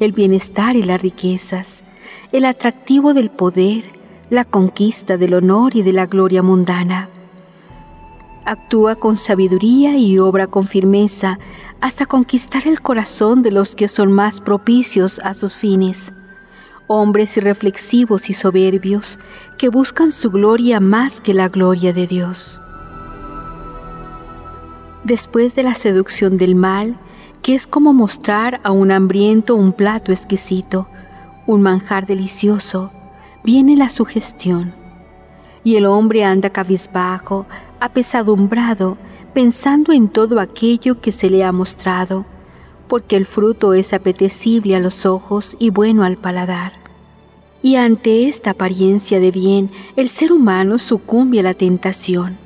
el 0.00 0.10
bienestar 0.10 0.74
y 0.74 0.82
las 0.82 1.00
riquezas, 1.00 1.84
el 2.32 2.44
atractivo 2.44 3.14
del 3.14 3.30
poder, 3.30 3.93
la 4.30 4.44
conquista 4.44 5.16
del 5.16 5.34
honor 5.34 5.76
y 5.76 5.82
de 5.82 5.92
la 5.92 6.06
gloria 6.06 6.42
mundana. 6.42 7.08
Actúa 8.44 8.96
con 8.96 9.16
sabiduría 9.16 9.96
y 9.96 10.18
obra 10.18 10.46
con 10.46 10.66
firmeza 10.66 11.38
hasta 11.80 12.06
conquistar 12.06 12.66
el 12.66 12.80
corazón 12.80 13.42
de 13.42 13.50
los 13.50 13.74
que 13.74 13.88
son 13.88 14.12
más 14.12 14.40
propicios 14.40 15.18
a 15.20 15.34
sus 15.34 15.54
fines, 15.54 16.12
hombres 16.86 17.36
irreflexivos 17.36 18.28
y 18.30 18.34
soberbios 18.34 19.18
que 19.58 19.68
buscan 19.68 20.12
su 20.12 20.30
gloria 20.30 20.80
más 20.80 21.20
que 21.20 21.34
la 21.34 21.48
gloria 21.48 21.92
de 21.92 22.06
Dios. 22.06 22.60
Después 25.04 25.54
de 25.54 25.62
la 25.62 25.74
seducción 25.74 26.38
del 26.38 26.54
mal, 26.54 26.96
que 27.42 27.54
es 27.54 27.66
como 27.66 27.92
mostrar 27.92 28.60
a 28.64 28.70
un 28.70 28.90
hambriento 28.90 29.54
un 29.54 29.74
plato 29.74 30.12
exquisito, 30.12 30.88
un 31.46 31.60
manjar 31.60 32.06
delicioso, 32.06 32.90
viene 33.44 33.76
la 33.76 33.90
sugestión, 33.90 34.74
y 35.62 35.76
el 35.76 35.84
hombre 35.86 36.24
anda 36.24 36.50
cabizbajo, 36.50 37.46
apesadumbrado, 37.78 38.96
pensando 39.34 39.92
en 39.92 40.08
todo 40.08 40.40
aquello 40.40 41.00
que 41.00 41.12
se 41.12 41.28
le 41.28 41.44
ha 41.44 41.52
mostrado, 41.52 42.24
porque 42.88 43.16
el 43.16 43.26
fruto 43.26 43.74
es 43.74 43.92
apetecible 43.92 44.74
a 44.74 44.80
los 44.80 45.04
ojos 45.04 45.56
y 45.58 45.70
bueno 45.70 46.04
al 46.04 46.16
paladar. 46.16 46.72
Y 47.62 47.76
ante 47.76 48.28
esta 48.28 48.50
apariencia 48.50 49.20
de 49.20 49.30
bien, 49.30 49.70
el 49.96 50.08
ser 50.08 50.32
humano 50.32 50.78
sucumbe 50.78 51.40
a 51.40 51.42
la 51.42 51.54
tentación. 51.54 52.38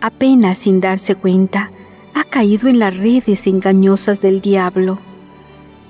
Apenas 0.00 0.58
sin 0.58 0.80
darse 0.80 1.14
cuenta, 1.14 1.70
ha 2.14 2.24
caído 2.24 2.68
en 2.68 2.78
las 2.78 2.96
redes 2.96 3.46
engañosas 3.46 4.20
del 4.20 4.40
diablo. 4.40 4.98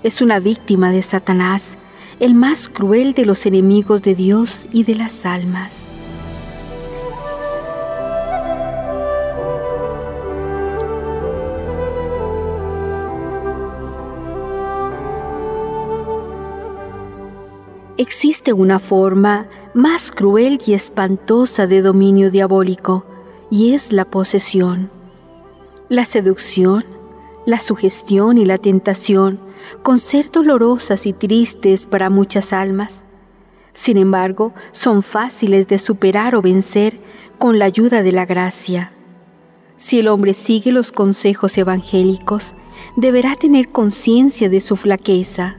Es 0.02 0.20
una 0.20 0.40
víctima 0.40 0.90
de 0.90 1.02
Satanás, 1.02 1.78
el 2.20 2.34
más 2.34 2.68
cruel 2.68 3.14
de 3.14 3.24
los 3.24 3.46
enemigos 3.46 4.02
de 4.02 4.14
Dios 4.14 4.66
y 4.72 4.84
de 4.84 4.94
las 4.94 5.24
almas. 5.24 5.88
Existe 17.96 18.52
una 18.52 18.78
forma 18.78 19.46
más 19.72 20.10
cruel 20.10 20.60
y 20.66 20.74
espantosa 20.74 21.66
de 21.66 21.80
dominio 21.80 22.30
diabólico, 22.30 23.04
y 23.50 23.72
es 23.72 23.92
la 23.92 24.04
posesión. 24.04 24.90
La 25.88 26.04
seducción, 26.04 26.84
la 27.46 27.58
sugestión 27.58 28.38
y 28.38 28.44
la 28.44 28.58
tentación, 28.58 29.38
con 29.82 29.98
ser 29.98 30.30
dolorosas 30.30 31.06
y 31.06 31.12
tristes 31.12 31.86
para 31.86 32.10
muchas 32.10 32.52
almas, 32.52 33.04
sin 33.72 33.96
embargo, 33.96 34.52
son 34.72 35.02
fáciles 35.02 35.68
de 35.68 35.78
superar 35.78 36.34
o 36.34 36.42
vencer 36.42 37.00
con 37.38 37.58
la 37.58 37.66
ayuda 37.66 38.02
de 38.02 38.12
la 38.12 38.26
gracia. 38.26 38.92
Si 39.76 39.98
el 39.98 40.08
hombre 40.08 40.34
sigue 40.34 40.72
los 40.72 40.92
consejos 40.92 41.56
evangélicos, 41.56 42.54
deberá 42.96 43.36
tener 43.36 43.68
conciencia 43.68 44.48
de 44.48 44.60
su 44.60 44.76
flaqueza. 44.76 45.56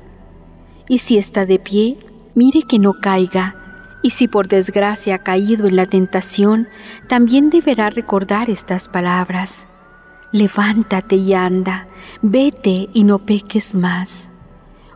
Y 0.87 0.99
si 0.99 1.17
está 1.17 1.45
de 1.45 1.57
pie, 1.57 1.97
mire 2.35 2.61
que 2.63 2.77
no 2.77 2.93
caiga. 2.93 3.55
Y 4.03 4.11
si 4.11 4.27
por 4.27 4.47
desgracia 4.47 5.15
ha 5.15 5.23
caído 5.23 5.67
en 5.67 5.75
la 5.75 5.85
tentación, 5.85 6.67
también 7.07 7.49
deberá 7.49 7.89
recordar 7.89 8.49
estas 8.49 8.87
palabras 8.87 9.67
levántate 10.31 11.15
y 11.17 11.33
anda, 11.33 11.87
vete 12.21 12.89
y 12.93 13.03
no 13.03 13.19
peques 13.19 13.75
más. 13.75 14.29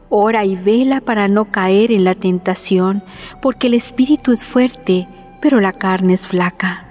Ora 0.10 0.46
y 0.46 0.56
vela 0.56 1.02
para 1.02 1.28
no 1.28 1.46
caer 1.46 1.92
en 1.92 2.04
la 2.04 2.16
tentación, 2.16 3.04
porque 3.42 3.68
el 3.68 3.74
espíritu 3.74 4.32
es 4.32 4.44
fuerte, 4.44 5.08
pero 5.42 5.60
la 5.60 5.74
carne 5.74 6.14
es 6.14 6.28
flaca. 6.28 6.82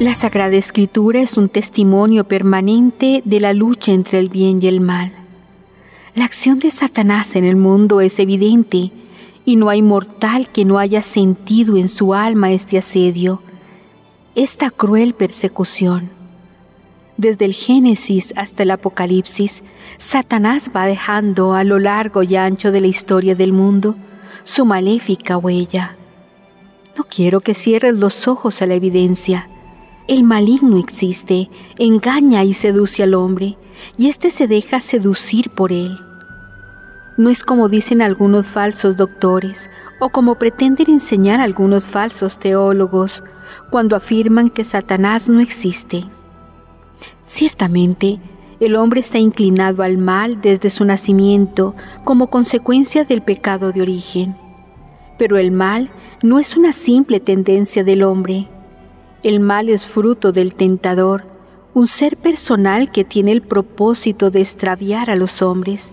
La 0.00 0.16
Sagrada 0.16 0.56
Escritura 0.56 1.20
es 1.20 1.36
un 1.36 1.48
testimonio 1.48 2.24
permanente 2.24 3.22
de 3.24 3.38
la 3.38 3.52
lucha 3.52 3.92
entre 3.92 4.18
el 4.18 4.30
bien 4.30 4.58
y 4.60 4.66
el 4.66 4.80
mal. 4.80 5.21
La 6.14 6.26
acción 6.26 6.58
de 6.58 6.70
Satanás 6.70 7.36
en 7.36 7.44
el 7.44 7.56
mundo 7.56 8.02
es 8.02 8.18
evidente 8.18 8.92
y 9.46 9.56
no 9.56 9.70
hay 9.70 9.80
mortal 9.80 10.50
que 10.50 10.66
no 10.66 10.78
haya 10.78 11.00
sentido 11.00 11.78
en 11.78 11.88
su 11.88 12.12
alma 12.12 12.52
este 12.52 12.76
asedio, 12.76 13.42
esta 14.34 14.70
cruel 14.70 15.14
persecución. 15.14 16.10
Desde 17.16 17.46
el 17.46 17.54
Génesis 17.54 18.34
hasta 18.36 18.62
el 18.62 18.72
Apocalipsis, 18.72 19.62
Satanás 19.96 20.70
va 20.74 20.84
dejando 20.84 21.54
a 21.54 21.64
lo 21.64 21.78
largo 21.78 22.22
y 22.22 22.36
ancho 22.36 22.72
de 22.72 22.82
la 22.82 22.88
historia 22.88 23.34
del 23.34 23.54
mundo 23.54 23.96
su 24.44 24.66
maléfica 24.66 25.38
huella. 25.38 25.96
No 26.98 27.04
quiero 27.04 27.40
que 27.40 27.54
cierres 27.54 27.98
los 27.98 28.28
ojos 28.28 28.60
a 28.60 28.66
la 28.66 28.74
evidencia. 28.74 29.48
El 30.08 30.24
maligno 30.24 30.78
existe, 30.78 31.48
engaña 31.78 32.42
y 32.44 32.54
seduce 32.54 33.02
al 33.02 33.14
hombre, 33.14 33.56
y 33.96 34.08
éste 34.08 34.30
se 34.30 34.48
deja 34.48 34.80
seducir 34.80 35.50
por 35.50 35.72
él. 35.72 35.96
No 37.16 37.30
es 37.30 37.44
como 37.44 37.68
dicen 37.68 38.02
algunos 38.02 38.46
falsos 38.46 38.96
doctores 38.96 39.70
o 40.00 40.08
como 40.08 40.36
pretenden 40.36 40.90
enseñar 40.90 41.40
algunos 41.40 41.84
falsos 41.84 42.38
teólogos 42.38 43.22
cuando 43.70 43.94
afirman 43.94 44.50
que 44.50 44.64
Satanás 44.64 45.28
no 45.28 45.40
existe. 45.40 46.04
Ciertamente, 47.24 48.18
el 48.60 48.76
hombre 48.76 49.00
está 49.00 49.18
inclinado 49.18 49.82
al 49.82 49.98
mal 49.98 50.40
desde 50.40 50.70
su 50.70 50.84
nacimiento 50.84 51.74
como 52.04 52.28
consecuencia 52.28 53.04
del 53.04 53.22
pecado 53.22 53.72
de 53.72 53.82
origen. 53.82 54.36
Pero 55.18 55.36
el 55.36 55.50
mal 55.50 55.90
no 56.22 56.38
es 56.38 56.56
una 56.56 56.72
simple 56.72 57.20
tendencia 57.20 57.84
del 57.84 58.02
hombre. 58.02 58.48
El 59.22 59.38
mal 59.38 59.68
es 59.68 59.86
fruto 59.86 60.32
del 60.32 60.52
tentador, 60.52 61.24
un 61.74 61.86
ser 61.86 62.16
personal 62.16 62.90
que 62.90 63.04
tiene 63.04 63.30
el 63.30 63.40
propósito 63.40 64.32
de 64.32 64.40
extraviar 64.40 65.10
a 65.10 65.14
los 65.14 65.42
hombres, 65.42 65.92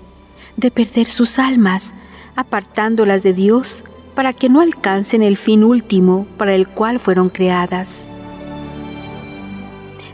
de 0.57 0.71
perder 0.71 1.05
sus 1.05 1.37
almas, 1.37 1.93
apartándolas 2.35 3.21
de 3.21 3.33
Dios 3.33 3.83
para 4.15 4.33
que 4.33 4.49
no 4.49 4.61
alcancen 4.61 5.21
el 5.21 5.37
fin 5.37 5.63
último 5.63 6.25
para 6.37 6.55
el 6.55 6.67
cual 6.67 6.99
fueron 6.99 7.29
creadas. 7.29 8.07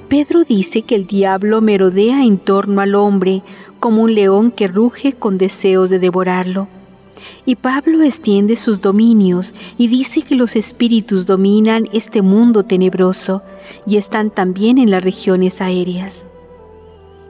Pedro 0.09 0.43
dice 0.43 0.82
que 0.82 0.95
el 0.95 1.07
diablo 1.07 1.61
merodea 1.61 2.22
en 2.22 2.38
torno 2.38 2.82
al 2.82 2.95
hombre 2.95 3.43
como 3.80 4.03
un 4.03 4.13
león 4.13 4.51
que 4.51 4.68
ruge 4.68 5.13
con 5.13 5.38
deseos 5.38 5.89
de 5.89 5.99
devorarlo. 5.99 6.68
Y 7.45 7.55
Pablo 7.55 8.01
extiende 8.01 8.55
sus 8.55 8.81
dominios 8.81 9.53
y 9.77 9.87
dice 9.87 10.23
que 10.23 10.35
los 10.35 10.55
espíritus 10.55 11.27
dominan 11.27 11.87
este 11.93 12.21
mundo 12.21 12.63
tenebroso 12.63 13.43
y 13.85 13.97
están 13.97 14.31
también 14.31 14.79
en 14.79 14.89
las 14.89 15.03
regiones 15.03 15.61
aéreas. 15.61 16.25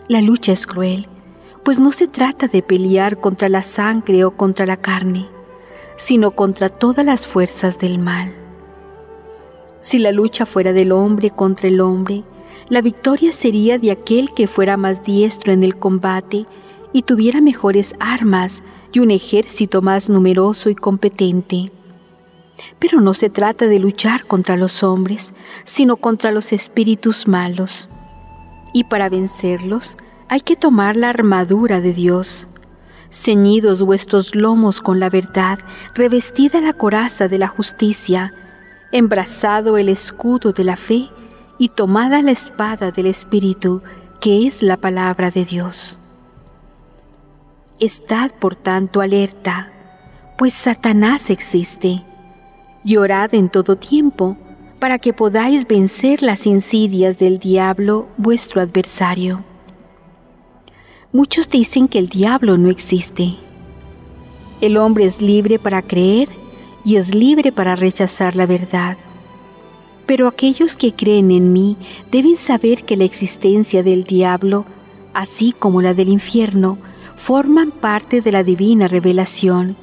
La 0.08 0.22
lucha 0.22 0.54
es 0.54 0.68
cruel, 0.68 1.08
pues 1.64 1.80
no 1.80 1.92
se 1.92 2.08
trata 2.08 2.48
de 2.48 2.62
pelear 2.62 3.20
contra 3.20 3.50
la 3.50 3.64
sangre 3.64 4.24
o 4.24 4.32
contra 4.32 4.66
la 4.66 4.78
carne, 4.78 5.28
sino 5.98 6.32
contra 6.32 6.70
todas 6.70 7.06
las 7.06 7.28
fuerzas 7.28 7.80
del 7.80 8.00
mal. 8.00 8.34
Si 9.82 10.00
la 10.00 10.12
lucha 10.12 10.46
fuera 10.46 10.74
del 10.74 10.92
hombre 10.92 11.30
contra 11.30 11.68
el 11.68 11.82
hombre, 11.82 12.24
la 12.70 12.82
victoria 12.82 13.34
sería 13.34 13.78
de 13.78 13.92
aquel 13.92 14.34
que 14.34 14.48
fuera 14.48 14.78
más 14.78 15.04
diestro 15.04 15.54
en 15.54 15.64
el 15.64 15.76
combate 15.78 16.46
y 16.96 17.02
tuviera 17.02 17.42
mejores 17.42 17.94
armas 18.00 18.64
y 18.94 19.00
un 19.00 19.12
ejército 19.12 19.82
más 19.82 20.10
numeroso 20.10 20.70
y 20.70 20.76
competente. 20.76 21.70
Pero 22.80 23.02
no 23.02 23.14
se 23.14 23.30
trata 23.30 23.68
de 23.68 23.80
luchar 23.80 24.26
contra 24.26 24.56
los 24.56 24.82
hombres, 24.82 25.34
sino 25.66 25.98
contra 25.98 26.32
los 26.32 26.54
espíritus 26.54 27.28
malos. 27.28 27.90
Y 28.74 28.86
para 28.86 29.10
vencerlos 29.10 29.98
hay 30.30 30.40
que 30.40 30.56
tomar 30.56 30.96
la 30.96 31.10
armadura 31.10 31.82
de 31.82 31.92
Dios. 31.92 32.48
Ceñidos 33.12 33.82
vuestros 33.82 34.34
lomos 34.34 34.80
con 34.80 35.02
la 35.02 35.10
verdad, 35.10 35.60
revestida 35.96 36.62
la 36.62 36.72
coraza 36.72 37.28
de 37.28 37.40
la 37.40 37.50
justicia, 37.50 38.34
embrazado 38.94 39.78
el 39.78 39.90
escudo 39.90 40.54
de 40.54 40.64
la 40.64 40.78
fe 40.78 41.10
y 41.60 41.68
tomada 41.68 42.22
la 42.22 42.32
espada 42.32 42.92
del 42.92 43.08
Espíritu, 43.08 43.82
que 44.22 44.48
es 44.48 44.64
la 44.64 44.78
palabra 44.78 45.30
de 45.30 45.44
Dios. 45.44 46.00
Estad 47.82 48.32
por 48.32 48.56
tanto 48.56 49.02
alerta, 49.02 49.70
pues 50.38 50.54
Satanás 50.54 51.30
existe, 51.30 52.04
y 52.86 52.96
orad 52.96 53.34
en 53.34 53.50
todo 53.50 53.76
tiempo, 53.76 54.38
para 54.80 54.98
que 54.98 55.12
podáis 55.12 55.68
vencer 55.68 56.24
las 56.24 56.46
insidias 56.48 57.18
del 57.18 57.38
diablo, 57.38 58.08
vuestro 58.16 58.62
adversario. 58.62 59.44
Muchos 61.12 61.50
dicen 61.50 61.90
que 61.90 62.00
el 62.00 62.08
diablo 62.08 62.58
no 62.58 62.70
existe. 62.70 63.34
El 64.62 64.78
hombre 64.78 65.04
es 65.04 65.22
libre 65.22 65.60
para 65.60 65.82
creer 65.82 66.30
y 66.86 66.96
es 66.96 67.14
libre 67.14 67.52
para 67.52 67.76
rechazar 67.76 68.38
la 68.38 68.46
verdad. 68.46 68.96
Pero 70.06 70.30
aquellos 70.30 70.78
que 70.78 70.94
creen 70.94 71.30
en 71.30 71.52
mí 71.52 71.76
deben 72.10 72.38
saber 72.38 72.86
que 72.86 72.96
la 72.96 73.04
existencia 73.04 73.84
del 73.84 74.06
diablo, 74.06 74.64
así 75.14 75.52
como 75.52 75.82
la 75.82 75.94
del 75.94 76.08
infierno, 76.08 76.78
forman 77.16 77.72
parte 77.72 78.22
de 78.22 78.32
la 78.32 78.44
divina 78.44 78.88
revelación 78.88 79.76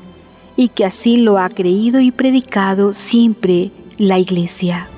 y 0.56 0.68
que 0.68 0.84
así 0.84 1.16
lo 1.16 1.38
ha 1.38 1.48
creído 1.48 2.00
y 2.00 2.10
predicado 2.10 2.92
siempre 2.94 3.70
la 3.98 4.18
Iglesia. 4.18 4.88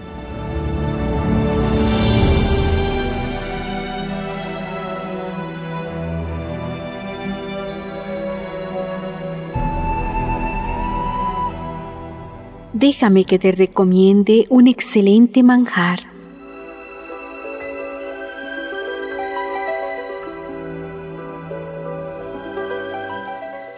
déjame 12.85 13.25
que 13.25 13.39
te 13.39 13.51
recomiende 13.53 14.47
un 14.51 14.67
excelente 14.67 15.43
manjar. 15.43 16.14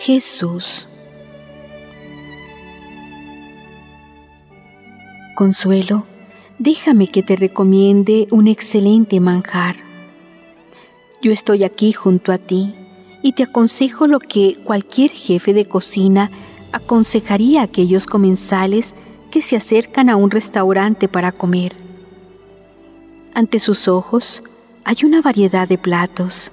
Jesús. 0.07 0.87
Consuelo, 5.35 6.07
déjame 6.61 7.09
que 7.09 7.25
te 7.25 7.35
recomiende 7.35 8.29
un 8.31 8.47
excelente 8.47 9.19
manjar. 9.19 9.75
Yo 11.23 11.33
estoy 11.33 11.65
aquí 11.65 11.91
junto 11.91 12.31
a 12.31 12.39
ti 12.39 12.73
y 13.21 13.33
te 13.33 13.43
aconsejo 13.43 14.07
lo 14.07 14.21
que 14.21 14.59
cualquier 14.63 15.11
jefe 15.11 15.53
de 15.53 15.65
cocina 15.65 16.31
aconsejaría 16.71 17.63
a 17.63 17.65
aquellos 17.65 18.07
comensales 18.07 18.95
que 19.33 19.43
se 19.43 19.57
acercan 19.57 20.09
a 20.09 20.15
un 20.15 20.31
restaurante 20.31 21.09
para 21.09 21.33
comer. 21.33 21.75
Ante 23.35 23.59
sus 23.59 23.89
ojos 23.89 24.45
hay 24.85 24.99
una 25.03 25.21
variedad 25.21 25.67
de 25.67 25.79
platos. 25.79 26.53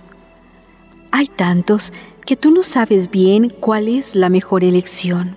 Hay 1.12 1.28
tantos 1.28 1.94
que 2.26 2.36
tú 2.36 2.52
no 2.52 2.64
sabes 2.64 3.10
bien 3.10 3.50
cuál 3.50 3.88
es 3.88 4.16
la 4.16 4.30
mejor 4.30 4.64
elección. 4.64 5.36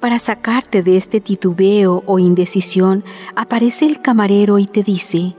Para 0.00 0.18
sacarte 0.18 0.82
de 0.82 0.96
este 0.96 1.20
titubeo 1.20 2.02
o 2.06 2.18
indecisión, 2.18 3.04
aparece 3.34 3.86
el 3.86 4.00
camarero 4.00 4.58
y 4.58 4.66
te 4.66 4.82
dice, 4.82 5.34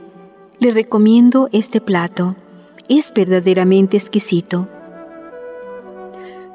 le 0.58 0.70
recomiendo 0.70 1.48
este 1.52 1.80
plato, 1.80 2.36
es 2.88 3.12
verdaderamente 3.14 3.96
exquisito 3.96 4.68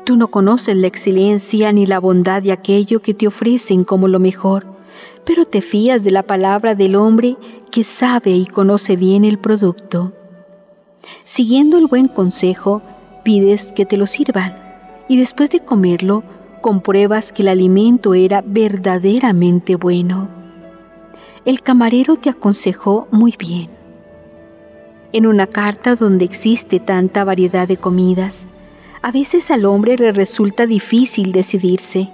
Tú 0.05 0.17
no 0.17 0.27
conoces 0.27 0.75
la 0.75 0.85
excelencia 0.85 1.71
ni 1.71 1.87
la 1.87 1.99
bondad 1.99 2.43
de 2.43 2.51
aquello 2.51 3.01
que 3.01 3.15
te 3.15 3.25
ofrecen 3.25 3.83
como 3.83 4.07
lo 4.07 4.19
mejor, 4.19 4.67
pero 5.25 5.45
te 5.45 5.61
fías 5.61 6.03
de 6.03 6.11
la 6.11 6.21
palabra 6.21 6.75
del 6.75 6.95
hombre 6.95 7.37
que 7.71 7.83
sabe 7.83 8.29
y 8.29 8.45
conoce 8.45 8.97
bien 8.97 9.25
el 9.25 9.39
producto. 9.39 10.13
Siguiendo 11.23 11.79
el 11.79 11.87
buen 11.87 12.07
consejo, 12.07 12.83
pides 13.25 13.73
que 13.73 13.85
te 13.85 13.97
lo 13.97 14.07
sirvan 14.07 14.55
y 15.09 15.17
después 15.17 15.49
de 15.49 15.59
comerlo, 15.59 16.23
compruebas 16.61 17.33
que 17.33 17.41
el 17.41 17.49
alimento 17.49 18.13
era 18.13 18.41
verdaderamente 18.45 19.75
bueno. 19.75 20.29
El 21.43 21.61
camarero 21.61 22.15
te 22.15 22.29
aconsejó 22.29 23.07
muy 23.11 23.35
bien. 23.37 23.69
En 25.11 25.27
una 25.27 25.47
carta 25.47 25.95
donde 25.95 26.25
existe 26.25 26.79
tanta 26.79 27.23
variedad 27.23 27.67
de 27.67 27.77
comidas, 27.77 28.47
a 29.01 29.11
veces 29.11 29.51
al 29.51 29.65
hombre 29.65 29.97
le 29.97 30.11
resulta 30.11 30.65
difícil 30.65 31.31
decidirse. 31.31 32.09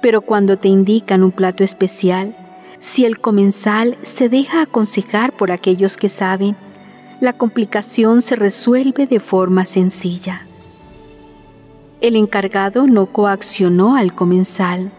Pero 0.00 0.22
cuando 0.22 0.56
te 0.56 0.68
indican 0.68 1.22
un 1.22 1.32
plato 1.32 1.62
especial, 1.62 2.34
si 2.78 3.04
el 3.04 3.18
comensal 3.18 3.96
se 4.02 4.28
deja 4.28 4.62
aconsejar 4.62 5.32
por 5.32 5.52
aquellos 5.52 5.96
que 5.96 6.08
saben, 6.08 6.56
la 7.20 7.32
complicación 7.32 8.22
se 8.22 8.36
resuelve 8.36 9.06
de 9.06 9.20
forma 9.20 9.64
sencilla. 9.64 10.46
El 12.00 12.16
encargado 12.16 12.86
no 12.86 13.06
coaccionó 13.06 13.96
al 13.96 14.14
comensal, 14.14 14.92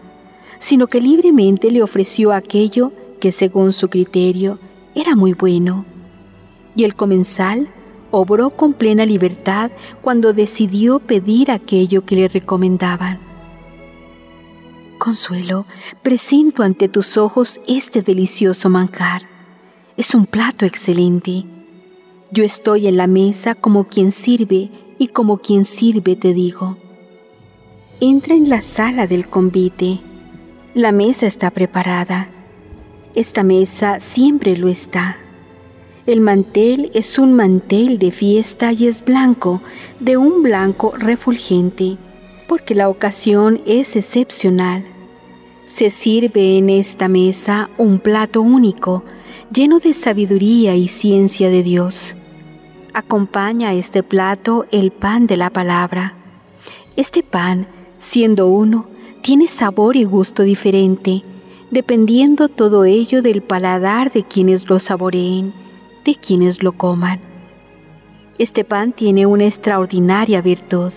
sino 0.58 0.86
que 0.86 1.00
libremente 1.00 1.70
le 1.70 1.82
ofreció 1.82 2.32
aquello 2.32 2.92
que 3.20 3.32
según 3.32 3.72
su 3.72 3.88
criterio 3.88 4.58
era 4.94 5.14
muy 5.14 5.32
bueno. 5.32 5.84
Y 6.74 6.84
el 6.84 6.94
comensal 6.94 7.68
obró 8.10 8.50
con 8.50 8.72
plena 8.72 9.04
libertad 9.06 9.70
cuando 10.02 10.32
decidió 10.32 10.98
pedir 10.98 11.50
aquello 11.50 12.04
que 12.04 12.16
le 12.16 12.28
recomendaban. 12.28 13.20
Consuelo, 14.98 15.66
presento 16.02 16.62
ante 16.62 16.88
tus 16.88 17.16
ojos 17.16 17.60
este 17.68 18.02
delicioso 18.02 18.70
manjar. 18.70 19.22
Es 19.96 20.14
un 20.14 20.26
plato 20.26 20.64
excelente. 20.64 21.44
Yo 22.32 22.42
estoy 22.42 22.88
en 22.88 22.96
la 22.96 23.06
mesa 23.06 23.54
como 23.54 23.84
quien 23.84 24.10
sirve 24.10 24.70
y 24.98 25.08
como 25.08 25.38
quien 25.38 25.64
sirve 25.64 26.16
te 26.16 26.34
digo. 26.34 26.76
Entra 28.00 28.34
en 28.34 28.48
la 28.48 28.62
sala 28.62 29.06
del 29.06 29.28
convite. 29.28 30.00
La 30.74 30.90
mesa 30.90 31.26
está 31.26 31.50
preparada. 31.50 32.28
Esta 33.14 33.44
mesa 33.44 34.00
siempre 34.00 34.56
lo 34.56 34.68
está. 34.68 35.18
El 36.06 36.20
mantel 36.20 36.90
es 36.94 37.18
un 37.18 37.32
mantel 37.32 37.98
de 37.98 38.10
fiesta 38.10 38.72
y 38.72 38.88
es 38.88 39.04
blanco, 39.04 39.62
de 40.00 40.16
un 40.16 40.42
blanco 40.42 40.92
refulgente, 40.96 41.96
porque 42.48 42.74
la 42.74 42.88
ocasión 42.88 43.60
es 43.66 43.96
excepcional. 43.96 44.84
Se 45.66 45.90
sirve 45.90 46.58
en 46.58 46.70
esta 46.70 47.08
mesa 47.08 47.70
un 47.78 47.98
plato 47.98 48.42
único, 48.42 49.04
lleno 49.52 49.78
de 49.78 49.94
sabiduría 49.94 50.74
y 50.76 50.88
ciencia 50.88 51.50
de 51.50 51.62
Dios. 51.62 52.15
Acompaña 52.98 53.68
a 53.68 53.74
este 53.74 54.02
plato 54.02 54.64
el 54.70 54.90
pan 54.90 55.26
de 55.26 55.36
la 55.36 55.50
palabra. 55.50 56.14
Este 56.96 57.22
pan, 57.22 57.66
siendo 57.98 58.46
uno, 58.46 58.86
tiene 59.20 59.48
sabor 59.48 59.96
y 59.96 60.04
gusto 60.04 60.44
diferente, 60.44 61.22
dependiendo 61.70 62.48
todo 62.48 62.86
ello 62.86 63.20
del 63.20 63.42
paladar 63.42 64.10
de 64.10 64.24
quienes 64.24 64.70
lo 64.70 64.78
saboreen 64.78 65.52
de 66.06 66.14
quienes 66.14 66.62
lo 66.62 66.72
coman. 66.72 67.20
Este 68.38 68.64
pan 68.64 68.92
tiene 68.92 69.26
una 69.26 69.44
extraordinaria 69.44 70.40
virtud. 70.40 70.94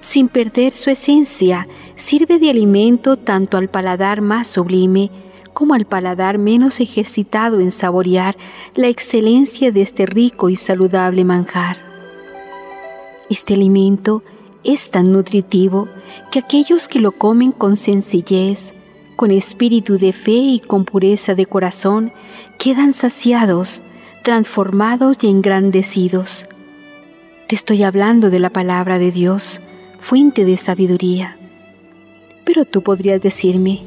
sin 0.00 0.28
perder 0.28 0.72
su 0.72 0.90
esencia, 0.90 1.68
sirve 1.94 2.40
de 2.40 2.50
alimento 2.50 3.16
tanto 3.16 3.58
al 3.58 3.68
paladar 3.68 4.22
más 4.22 4.48
sublime 4.48 5.10
como 5.58 5.74
al 5.74 5.86
paladar 5.86 6.38
menos 6.38 6.78
ejercitado 6.78 7.58
en 7.58 7.72
saborear 7.72 8.36
la 8.76 8.86
excelencia 8.86 9.72
de 9.72 9.82
este 9.82 10.06
rico 10.06 10.50
y 10.50 10.54
saludable 10.54 11.24
manjar. 11.24 11.78
Este 13.28 13.54
alimento 13.54 14.22
es 14.62 14.92
tan 14.92 15.10
nutritivo 15.10 15.88
que 16.30 16.38
aquellos 16.38 16.86
que 16.86 17.00
lo 17.00 17.10
comen 17.10 17.50
con 17.50 17.76
sencillez, 17.76 18.72
con 19.16 19.32
espíritu 19.32 19.98
de 19.98 20.12
fe 20.12 20.30
y 20.30 20.60
con 20.60 20.84
pureza 20.84 21.34
de 21.34 21.46
corazón, 21.46 22.12
quedan 22.56 22.92
saciados, 22.92 23.82
transformados 24.22 25.16
y 25.22 25.26
engrandecidos. 25.26 26.46
Te 27.48 27.56
estoy 27.56 27.82
hablando 27.82 28.30
de 28.30 28.38
la 28.38 28.50
palabra 28.50 29.00
de 29.00 29.10
Dios, 29.10 29.60
fuente 29.98 30.44
de 30.44 30.56
sabiduría. 30.56 31.36
Pero 32.44 32.64
tú 32.64 32.82
podrías 32.82 33.20
decirme, 33.20 33.80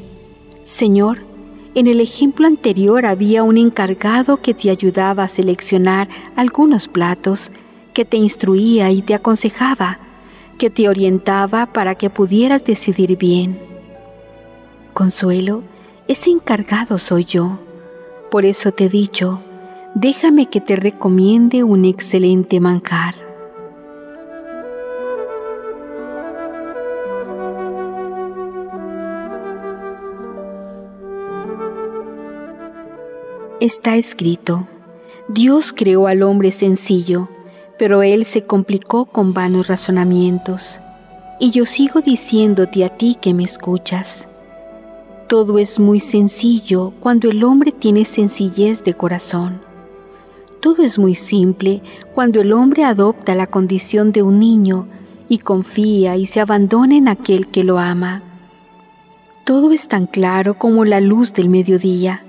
Señor, 0.65 1.30
en 1.73 1.87
el 1.87 2.01
ejemplo 2.01 2.47
anterior 2.47 3.05
había 3.05 3.43
un 3.43 3.57
encargado 3.57 4.37
que 4.41 4.53
te 4.53 4.69
ayudaba 4.69 5.23
a 5.23 5.27
seleccionar 5.27 6.09
algunos 6.35 6.87
platos, 6.87 7.51
que 7.93 8.03
te 8.03 8.17
instruía 8.17 8.91
y 8.91 9.01
te 9.01 9.13
aconsejaba, 9.13 9.99
que 10.57 10.69
te 10.69 10.89
orientaba 10.89 11.67
para 11.67 11.95
que 11.95 12.09
pudieras 12.09 12.63
decidir 12.65 13.17
bien. 13.17 13.59
Consuelo, 14.93 15.63
ese 16.07 16.29
encargado 16.29 16.97
soy 16.97 17.23
yo. 17.23 17.59
Por 18.29 18.45
eso 18.45 18.71
te 18.71 18.85
he 18.85 18.89
dicho, 18.89 19.41
déjame 19.95 20.47
que 20.47 20.59
te 20.59 20.75
recomiende 20.75 21.63
un 21.63 21.85
excelente 21.85 22.59
manjar. 22.59 23.30
Está 33.61 33.95
escrito, 33.95 34.67
Dios 35.29 35.71
creó 35.71 36.07
al 36.07 36.23
hombre 36.23 36.51
sencillo, 36.51 37.29
pero 37.79 38.03
él 38.03 38.25
se 38.25 38.43
complicó 38.43 39.05
con 39.05 39.33
vanos 39.33 39.67
razonamientos. 39.67 40.81
Y 41.39 41.51
yo 41.51 41.65
sigo 41.65 42.01
diciéndote 42.01 42.83
a 42.83 42.89
ti 42.89 43.15
que 43.21 43.33
me 43.33 43.43
escuchas 43.45 44.27
todo 45.31 45.59
es 45.59 45.79
muy 45.79 46.01
sencillo 46.01 46.91
cuando 46.99 47.29
el 47.29 47.45
hombre 47.45 47.71
tiene 47.71 48.03
sencillez 48.03 48.83
de 48.83 48.95
corazón. 48.95 49.61
Todo 50.59 50.83
es 50.83 50.99
muy 50.99 51.15
simple 51.15 51.81
cuando 52.13 52.41
el 52.41 52.51
hombre 52.51 52.83
adopta 52.83 53.33
la 53.33 53.47
condición 53.47 54.11
de 54.11 54.23
un 54.23 54.41
niño 54.41 54.87
y 55.29 55.37
confía 55.37 56.17
y 56.17 56.25
se 56.25 56.41
abandona 56.41 56.97
en 56.97 57.07
aquel 57.07 57.47
que 57.47 57.63
lo 57.63 57.79
ama. 57.79 58.21
Todo 59.45 59.71
es 59.71 59.87
tan 59.87 60.05
claro 60.05 60.55
como 60.55 60.83
la 60.83 60.99
luz 60.99 61.31
del 61.31 61.47
mediodía. 61.47 62.25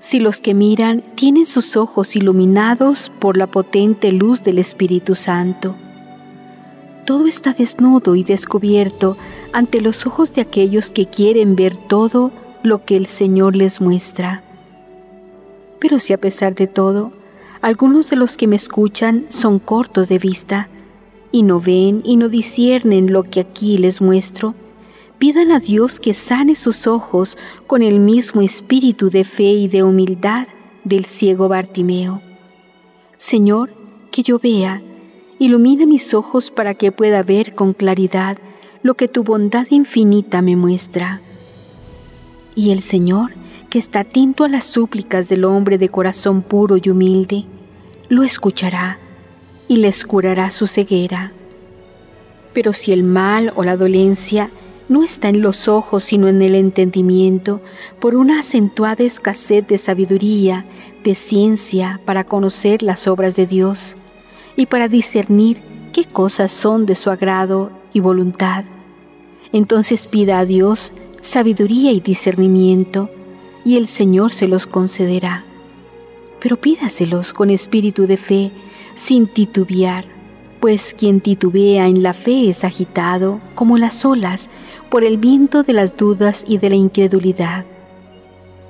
Si 0.00 0.18
los 0.18 0.40
que 0.40 0.54
miran 0.54 1.04
tienen 1.14 1.44
sus 1.44 1.76
ojos 1.76 2.16
iluminados 2.16 3.12
por 3.18 3.36
la 3.36 3.46
potente 3.46 4.12
luz 4.12 4.42
del 4.42 4.58
Espíritu 4.58 5.14
Santo. 5.14 5.76
Todo 7.04 7.26
está 7.26 7.52
desnudo 7.52 8.14
y 8.14 8.24
descubierto 8.24 9.18
ante 9.52 9.82
los 9.82 10.06
ojos 10.06 10.32
de 10.32 10.40
aquellos 10.40 10.88
que 10.88 11.06
quieren 11.06 11.54
ver 11.54 11.76
todo 11.76 12.32
lo 12.62 12.84
que 12.84 12.96
el 12.96 13.06
Señor 13.06 13.56
les 13.56 13.82
muestra. 13.82 14.42
Pero 15.80 15.98
si 15.98 16.14
a 16.14 16.18
pesar 16.18 16.54
de 16.54 16.66
todo, 16.66 17.12
algunos 17.60 18.08
de 18.08 18.16
los 18.16 18.38
que 18.38 18.46
me 18.46 18.56
escuchan 18.56 19.26
son 19.28 19.58
cortos 19.58 20.08
de 20.08 20.18
vista 20.18 20.68
y 21.30 21.42
no 21.42 21.60
ven 21.60 22.00
y 22.04 22.16
no 22.16 22.30
disciernen 22.30 23.12
lo 23.12 23.24
que 23.24 23.40
aquí 23.40 23.76
les 23.76 24.00
muestro, 24.00 24.54
pidan 25.20 25.52
a 25.52 25.60
Dios 25.60 26.00
que 26.00 26.14
sane 26.14 26.56
sus 26.56 26.86
ojos 26.86 27.36
con 27.66 27.82
el 27.82 28.00
mismo 28.00 28.40
espíritu 28.40 29.10
de 29.10 29.24
fe 29.24 29.52
y 29.52 29.68
de 29.68 29.82
humildad 29.82 30.48
del 30.82 31.04
ciego 31.04 31.46
Bartimeo. 31.46 32.22
Señor, 33.18 33.70
que 34.10 34.22
yo 34.22 34.38
vea, 34.38 34.82
ilumina 35.38 35.84
mis 35.84 36.14
ojos 36.14 36.50
para 36.50 36.72
que 36.72 36.90
pueda 36.90 37.22
ver 37.22 37.54
con 37.54 37.74
claridad 37.74 38.38
lo 38.82 38.94
que 38.94 39.08
tu 39.08 39.22
bondad 39.22 39.66
infinita 39.68 40.40
me 40.40 40.56
muestra. 40.56 41.20
Y 42.54 42.70
el 42.70 42.80
Señor, 42.80 43.32
que 43.68 43.78
está 43.78 44.00
atento 44.00 44.44
a 44.44 44.48
las 44.48 44.64
súplicas 44.64 45.28
del 45.28 45.44
hombre 45.44 45.76
de 45.76 45.90
corazón 45.90 46.40
puro 46.40 46.78
y 46.82 46.88
humilde, 46.88 47.44
lo 48.08 48.22
escuchará 48.22 48.98
y 49.68 49.76
les 49.76 50.02
curará 50.06 50.50
su 50.50 50.66
ceguera. 50.66 51.32
Pero 52.54 52.72
si 52.72 52.90
el 52.90 53.04
mal 53.04 53.52
o 53.54 53.64
la 53.64 53.76
dolencia 53.76 54.50
no 54.90 55.04
está 55.04 55.28
en 55.28 55.40
los 55.40 55.68
ojos 55.68 56.02
sino 56.02 56.26
en 56.26 56.42
el 56.42 56.56
entendimiento, 56.56 57.62
por 58.00 58.16
una 58.16 58.40
acentuada 58.40 59.04
escasez 59.04 59.66
de 59.68 59.78
sabiduría, 59.78 60.64
de 61.04 61.14
ciencia 61.14 62.00
para 62.04 62.24
conocer 62.24 62.82
las 62.82 63.06
obras 63.06 63.36
de 63.36 63.46
Dios 63.46 63.96
y 64.56 64.66
para 64.66 64.88
discernir 64.88 65.62
qué 65.92 66.04
cosas 66.04 66.50
son 66.50 66.86
de 66.86 66.96
su 66.96 67.08
agrado 67.08 67.70
y 67.92 68.00
voluntad, 68.00 68.64
entonces 69.52 70.08
pida 70.08 70.40
a 70.40 70.44
Dios 70.44 70.92
sabiduría 71.20 71.92
y 71.92 72.00
discernimiento, 72.00 73.10
y 73.64 73.76
el 73.76 73.86
Señor 73.86 74.32
se 74.32 74.48
los 74.48 74.66
concederá. 74.66 75.44
Pero 76.40 76.56
pídaselos 76.56 77.32
con 77.32 77.50
espíritu 77.50 78.06
de 78.06 78.16
fe, 78.16 78.50
sin 78.96 79.28
titubear, 79.28 80.06
pues 80.60 80.94
quien 80.96 81.20
titubea 81.20 81.88
en 81.88 82.02
la 82.02 82.12
fe 82.12 82.50
es 82.50 82.64
agitado, 82.64 83.40
como 83.54 83.78
las 83.78 84.04
olas, 84.04 84.50
por 84.90 85.04
el 85.04 85.16
viento 85.16 85.62
de 85.62 85.72
las 85.72 85.96
dudas 85.96 86.44
y 86.46 86.58
de 86.58 86.70
la 86.70 86.76
incredulidad. 86.76 87.64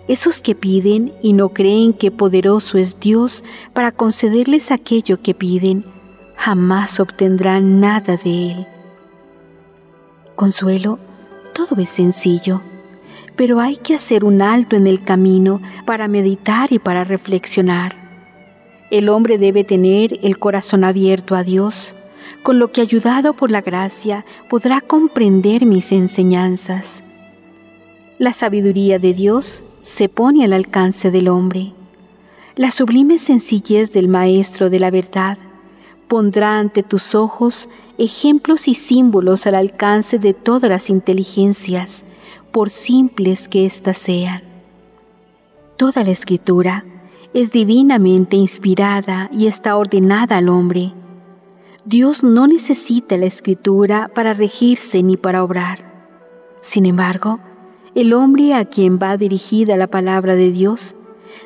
Esos 0.07 0.41
que 0.41 0.55
piden 0.55 1.12
y 1.22 1.32
no 1.32 1.51
creen 1.51 1.93
que 1.93 2.11
poderoso 2.11 2.78
es 2.78 2.99
Dios 2.99 3.45
para 3.72 3.93
concederles 3.93 4.70
aquello 4.70 5.20
que 5.20 5.34
piden, 5.34 5.84
jamás 6.36 7.01
obtendrán 7.01 7.80
nada 7.80 8.16
de 8.16 8.53
Él. 8.53 8.66
Consuelo, 10.36 10.99
todo 11.53 11.80
es 11.80 11.91
sencillo, 11.91 12.62
pero 13.36 13.61
hay 13.61 13.76
que 13.76 13.95
hacer 13.95 14.24
un 14.24 14.43
alto 14.43 14.76
en 14.76 14.86
el 14.86 15.03
camino 15.05 15.61
para 15.86 16.09
meditar 16.09 16.72
y 16.72 16.78
para 16.78 17.05
reflexionar. 17.05 17.99
El 18.91 19.09
hombre 19.09 19.38
debe 19.38 19.62
tener 19.62 20.18
el 20.22 20.38
corazón 20.38 20.82
abierto 20.82 21.36
a 21.36 21.45
Dios, 21.45 21.95
con 22.43 22.59
lo 22.59 22.72
que 22.72 22.80
ayudado 22.80 23.34
por 23.34 23.51
la 23.51 23.61
gracia 23.61 24.24
podrá 24.49 24.80
comprender 24.80 25.64
mis 25.64 25.93
enseñanzas. 25.93 27.05
La 28.18 28.32
sabiduría 28.32 28.99
de 28.99 29.14
Dios 29.14 29.62
se 29.82 30.09
pone 30.09 30.45
al 30.45 30.53
alcance 30.53 31.11
del 31.12 31.28
hombre. 31.28 31.72
La 32.57 32.72
sublime 32.72 33.18
sencillez 33.18 33.93
del 33.93 34.09
Maestro 34.09 34.70
de 34.70 34.80
la 34.80 34.91
verdad 34.91 35.38
pondrá 36.09 36.59
ante 36.59 36.82
tus 36.82 37.14
ojos 37.14 37.68
ejemplos 37.97 38.66
y 38.66 38.74
símbolos 38.74 39.47
al 39.47 39.55
alcance 39.55 40.18
de 40.18 40.34
todas 40.34 40.68
las 40.68 40.91
inteligencias, 40.91 42.05
por 42.51 42.70
simples 42.70 43.47
que 43.47 43.64
éstas 43.64 43.99
sean. 43.99 44.43
Toda 45.76 46.03
la 46.03 46.11
escritura 46.11 46.84
es 47.33 47.53
divinamente 47.53 48.37
inspirada 48.37 49.31
y 49.33 49.47
está 49.47 49.76
ordenada 49.76 50.39
al 50.39 50.49
hombre. 50.49 50.93
Dios 51.85 52.24
no 52.24 52.47
necesita 52.47 53.16
la 53.16 53.26
escritura 53.26 54.11
para 54.14 54.35
regirse 54.35 55.03
ni 55.03 55.16
para 55.16 55.45
obrar. 55.45 56.09
Sin 56.61 56.87
embargo, 56.87 57.39
el 57.95 58.12
hombre 58.12 58.55
a 58.55 58.64
quien 58.64 58.99
va 58.99 59.16
dirigida 59.16 59.76
la 59.76 59.87
palabra 59.87 60.37
de 60.37 60.51
Dios 60.51 60.95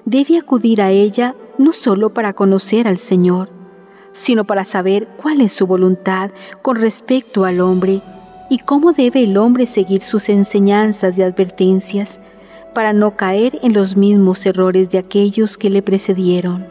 debe 0.04 0.38
acudir 0.38 0.82
a 0.82 0.90
ella 0.90 1.34
no 1.58 1.72
sólo 1.72 2.10
para 2.10 2.32
conocer 2.32 2.88
al 2.88 2.98
Señor, 2.98 3.50
sino 4.12 4.44
para 4.44 4.64
saber 4.64 5.08
cuál 5.22 5.40
es 5.40 5.52
su 5.52 5.66
voluntad 5.66 6.30
con 6.62 6.76
respecto 6.76 7.44
al 7.44 7.60
hombre 7.60 8.00
y 8.50 8.58
cómo 8.58 8.92
debe 8.92 9.22
el 9.24 9.36
hombre 9.36 9.66
seguir 9.66 10.02
sus 10.02 10.28
enseñanzas 10.28 11.16
y 11.16 11.22
advertencias 11.22 12.20
para 12.74 12.92
no 12.92 13.16
caer 13.16 13.58
en 13.62 13.72
los 13.72 13.96
mismos 13.96 14.44
errores 14.44 14.90
de 14.90 14.98
aquellos 14.98 15.56
que 15.56 15.70
le 15.70 15.82
precedieron. 15.82 16.66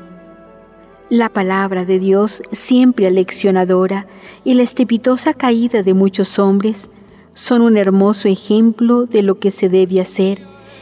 La 1.09 1.29
palabra 1.29 1.85
de 1.85 1.99
Dios, 1.99 2.41
siempre 2.51 3.07
aleccionadora, 3.07 4.05
y 4.43 4.53
la 4.53 4.63
estrepitosa 4.63 5.33
caída 5.33 5.83
de 5.83 5.93
muchos 5.93 6.39
hombres 6.39 6.89
son 7.33 7.61
un 7.61 7.77
hermoso 7.77 8.27
ejemplo 8.27 9.05
de 9.05 9.23
lo 9.23 9.39
que 9.39 9.51
se 9.51 9.69
debe 9.69 10.01
hacer 10.01 10.41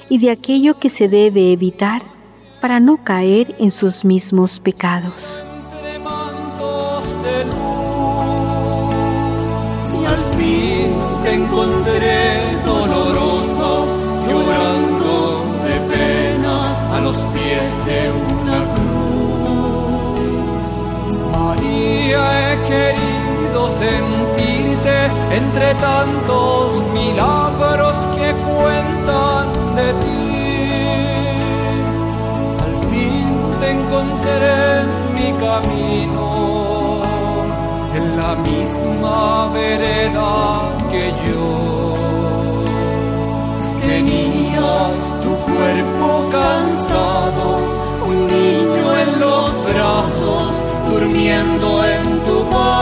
y 0.10 0.18
de 0.18 0.32
aquello 0.32 0.78
que 0.78 0.90
se 0.90 1.08
debe 1.08 1.54
evitar 1.54 2.02
para 2.60 2.80
no 2.80 2.98
caer 3.04 3.56
en 3.60 3.72
sus 3.72 4.04
mismos 4.06 4.60
pecados. 4.60 5.44
y 10.02 10.06
al 10.06 10.24
fin 10.38 10.96
te 11.24 11.34
encontré 11.34 12.42
doloroso 12.66 13.21
los 17.12 17.20
pies 17.34 17.70
de 17.90 18.02
una 18.32 18.60
cruz. 18.76 20.22
María 21.36 22.22
he 22.40 22.54
querido 22.72 23.60
sentirte 23.86 24.98
entre 25.40 25.68
tantos 25.88 26.68
milagros 27.00 27.96
que 28.16 28.28
cuentan 28.60 29.46
de 29.80 29.90
ti. 30.02 30.24
Al 32.64 32.76
fin 32.92 33.32
te 33.60 33.68
encontré 33.78 34.54
en 34.82 34.90
mi 35.18 35.30
camino, 35.46 36.26
en 37.98 38.06
la 38.22 38.32
misma 38.50 39.20
vereda 39.60 40.32
que 40.92 41.06
yo. 41.26 41.48
Tenías 43.82 44.96
cuerpo 45.56 46.30
cansado, 46.32 47.48
un 48.06 48.18
niño 48.28 48.86
en 49.04 49.10
los 49.20 49.50
brazos, 49.66 50.52
durmiendo 50.90 51.68
en 51.86 52.06
tu 52.28 52.38
paz. 52.50 52.74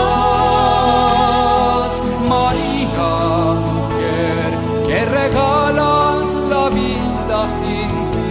María, 2.27 3.09
mujer, 3.69 4.49
que 4.87 4.99
regalas 5.05 6.27
la 6.53 6.65
vida 6.69 7.39
sin 7.57 7.91
fin. 8.13 8.29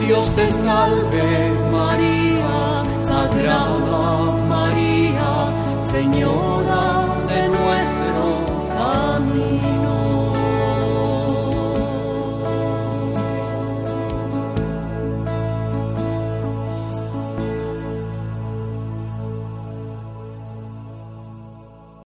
Dios 0.00 0.26
te 0.36 0.46
salve, 0.46 1.28
María, 1.72 2.56
Sagrada 3.00 4.04
María, 4.54 5.30
Señora 5.92 6.43